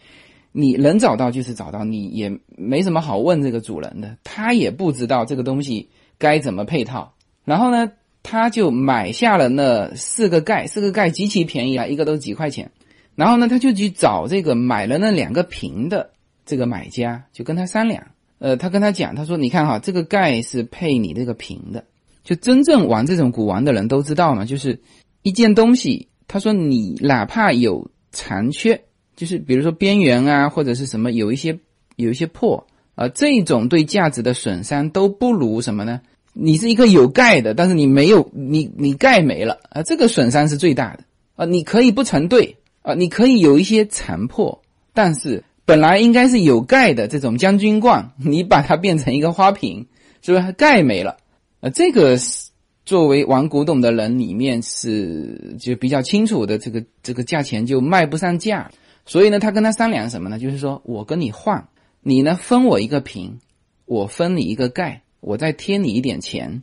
[0.52, 7.14] 你能找到就是找到，你也没什么好问这个主人的，他也不知道这个东西该怎么配套。
[7.46, 7.92] 然后呢，
[8.30, 12.70] 他就买下了那四个盖，四个盖极其便宜啊，一个都几块钱。
[13.14, 16.10] 然后呢，他就去找这个买了那两个瓶的
[16.44, 18.08] 这个买家，就跟他商量。
[18.38, 21.82] 呃，他跟他讲，他说：“你看哈，这个盖是配你这个瓶的。”
[22.22, 24.78] 就真正玩这种古玩的人都知道嘛，就是
[25.22, 28.82] 一件东西，他说你哪怕有残缺，
[29.16, 31.58] 就是比如说边缘啊，或者是什么有一些
[31.96, 36.02] 有一些破啊，这种对价值的损伤都不如什么呢？
[36.40, 41.00] 你是一个有盖的，但是你没有你你盖没了啊，这个损伤是最大的
[41.34, 41.44] 啊。
[41.44, 44.62] 你可以不成对啊，你可以有一些残破，
[44.94, 49.86] 但是本来应该是有盖的这种将军罐， 你把它变成一个花瓶，
[50.22, 51.16] 是不是盖没了？
[51.60, 52.50] 啊，这个是
[52.84, 58.70] 作为玩古董的人里面是就比较清楚的，这个这个价钱就卖不上价。
[59.04, 60.38] 所以呢，他跟他商量什么呢？
[60.38, 61.66] 就是说我跟你换，
[62.00, 63.40] 你呢分我一个瓶，
[63.86, 66.62] 我分你一个盖，我再贴你一点钱。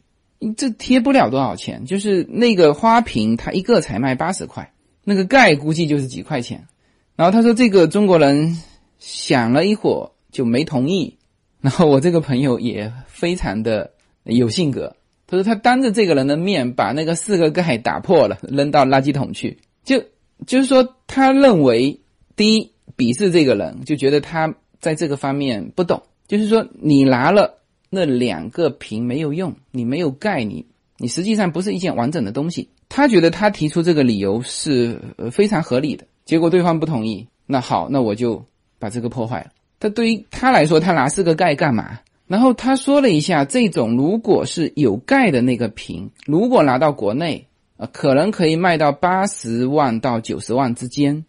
[0.58, 6.68] 这贴不了多少钱，就是那个花瓶，它一个才卖八十块，那个盖估计就是几块钱。
[7.16, 8.62] 然后他说这个中国人
[8.99, 11.18] 想了一会儿就没同意。
[11.62, 13.91] 然后我这个朋友也非常的
[14.24, 14.95] 有性格，
[15.26, 19.58] 他说他当着这个人的面把那个四个盖打破了，扔到垃圾桶去。
[19.84, 20.03] 就
[20.45, 22.01] 就是说，他认为
[22.36, 26.03] 第一鄙视这个人，就觉得他在这个方面不懂。
[26.28, 27.62] 就是说，你拿了。
[27.96, 30.66] 那两个瓶没有用，你没有盖，你
[30.98, 32.70] 你实际上不是一件完整的东西。
[32.89, 37.26] 他觉得他提出这个理由是非常合理的，结果对方不同意。
[37.48, 38.46] 那好，那我就
[38.78, 39.48] 把这个破坏了。
[39.80, 42.00] 他对于他来说，他拿四个盖干嘛？
[42.28, 51.26] 然后他说了一下，这种如果是有盖的那个瓶，如果拿到国内，呃，可能可以卖到八十万到九十万之间。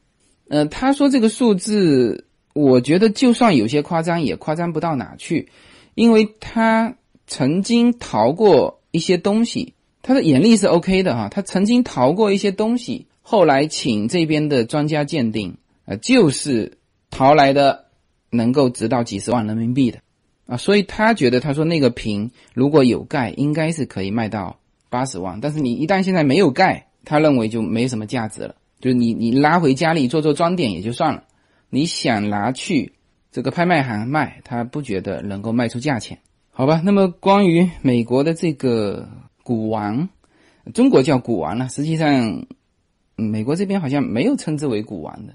[0.49, 5.49] 呃，他说这个数字，我觉得就算有些夸张，也夸张不到哪去。
[5.97, 6.94] 因为他
[7.26, 9.72] 曾经淘过一些东西，
[10.03, 11.30] 他的眼力是 OK 的哈。
[11.30, 16.76] 他曾经淘过一些东西，后来请这边的专家鉴定，呃，就是
[17.11, 17.86] 淘来的
[18.28, 20.01] 能够值到几十万人民币的
[20.47, 20.59] 啊。
[20.59, 24.59] 所以他觉得，他说那个瓶如果有盖，应该是可以卖到
[24.90, 25.40] 八十万。
[25.40, 28.55] 但是你一旦现在没有盖，他认为就没什么价值了。
[28.80, 31.24] 就是你你拉回家里做做装点也就算了，
[31.70, 32.92] 你想拿去。
[33.37, 36.18] 这个拍卖行卖，他不觉得能够卖出价钱，
[36.51, 36.80] 好吧？
[36.82, 39.07] 那么关于美国的这个
[39.43, 40.09] 古玩，
[40.72, 42.47] 中国叫古玩了，实际上，
[43.14, 45.34] 美国这边好像没有称之为古玩的，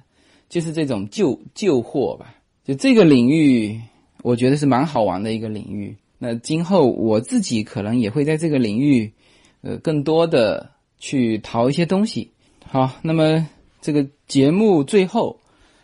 [0.49, 2.33] 就是这种旧旧货吧。
[2.63, 3.79] 就这个领域，
[4.23, 5.95] 我觉得是蛮好玩的一个领域。
[6.17, 9.13] 那今后我自己可能也会在这个领域，
[9.61, 12.31] 呃，更多的去淘一些东西。
[12.65, 13.47] 好，那么
[13.79, 15.39] 这个节目最后，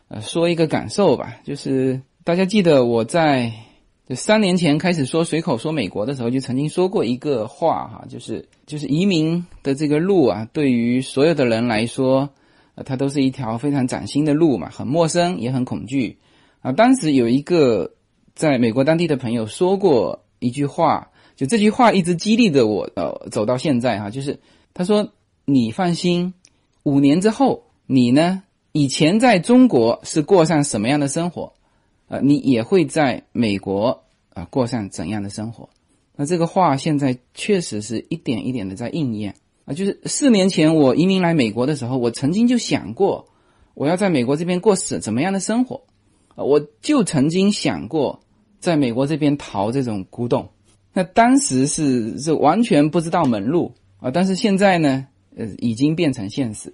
[0.08, 2.02] 呃，说一个感受吧，就是。
[2.28, 3.54] 大家记得我在
[4.06, 12.30] 就三年前开始说随口说美国的时候，就曾经说过一个话哈，就是就是移民的这个路啊，对于所有的人来说，
[12.76, 16.18] 呃，它都是一条非常崭新的路嘛，很陌生也很恐惧
[16.60, 16.74] 啊。
[16.74, 17.94] 当时有一个
[18.36, 21.08] 在美国当地的朋友说过一句话，
[21.38, 24.38] 就这句话一直激励着我呃走到现在哈，就是
[24.74, 25.14] 他说
[25.46, 26.34] 你放心，
[26.84, 31.54] 五年之后你呢，以前在中国是过上什么样的生活？
[32.08, 34.04] 呃，你也会在美国
[34.34, 35.70] 啊过上怎样的生活？
[36.16, 39.36] 那这个话现在确实是一点一点的在应验
[39.66, 39.74] 啊。
[39.74, 43.28] 就是四年前我移民来美国的时候，我曾经就想过
[43.74, 45.84] 我要在美国这边过什怎么样的生活
[46.36, 48.22] 啊，我就曾经想过
[48.60, 50.50] 在美国这边淘这种古董。
[50.94, 56.74] 那当时是是完全不知道门路啊，但是现在呢，呃，已经变成现实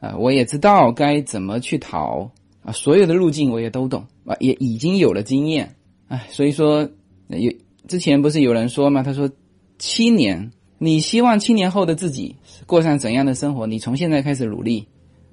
[0.00, 2.30] 啊，我也知道该怎么去淘。
[2.64, 5.76] 啊，所有的路径我也都懂啊，也已经有了经验，
[6.08, 6.88] 哎，所以说
[7.28, 7.52] 有
[7.86, 9.02] 之前不是有人说吗？
[9.02, 9.30] 他说
[9.78, 12.34] 七年，你希望七年后的自己
[12.66, 13.66] 过上怎样的生活？
[13.66, 14.88] 你从现在开始努力，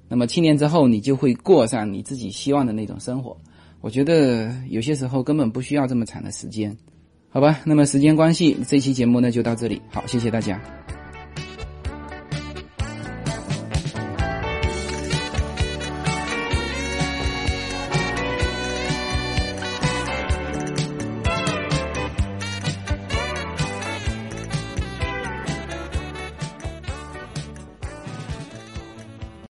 [0.08, 3.36] 那么七年之后你就会过上你自己希望的那种生活。
[3.80, 6.76] 我觉得有些时候根本不需要这么长的时间，
[7.30, 7.60] 好吧？
[7.64, 10.62] 那么时间关系，这期节目呢就到这里，好，谢谢大家。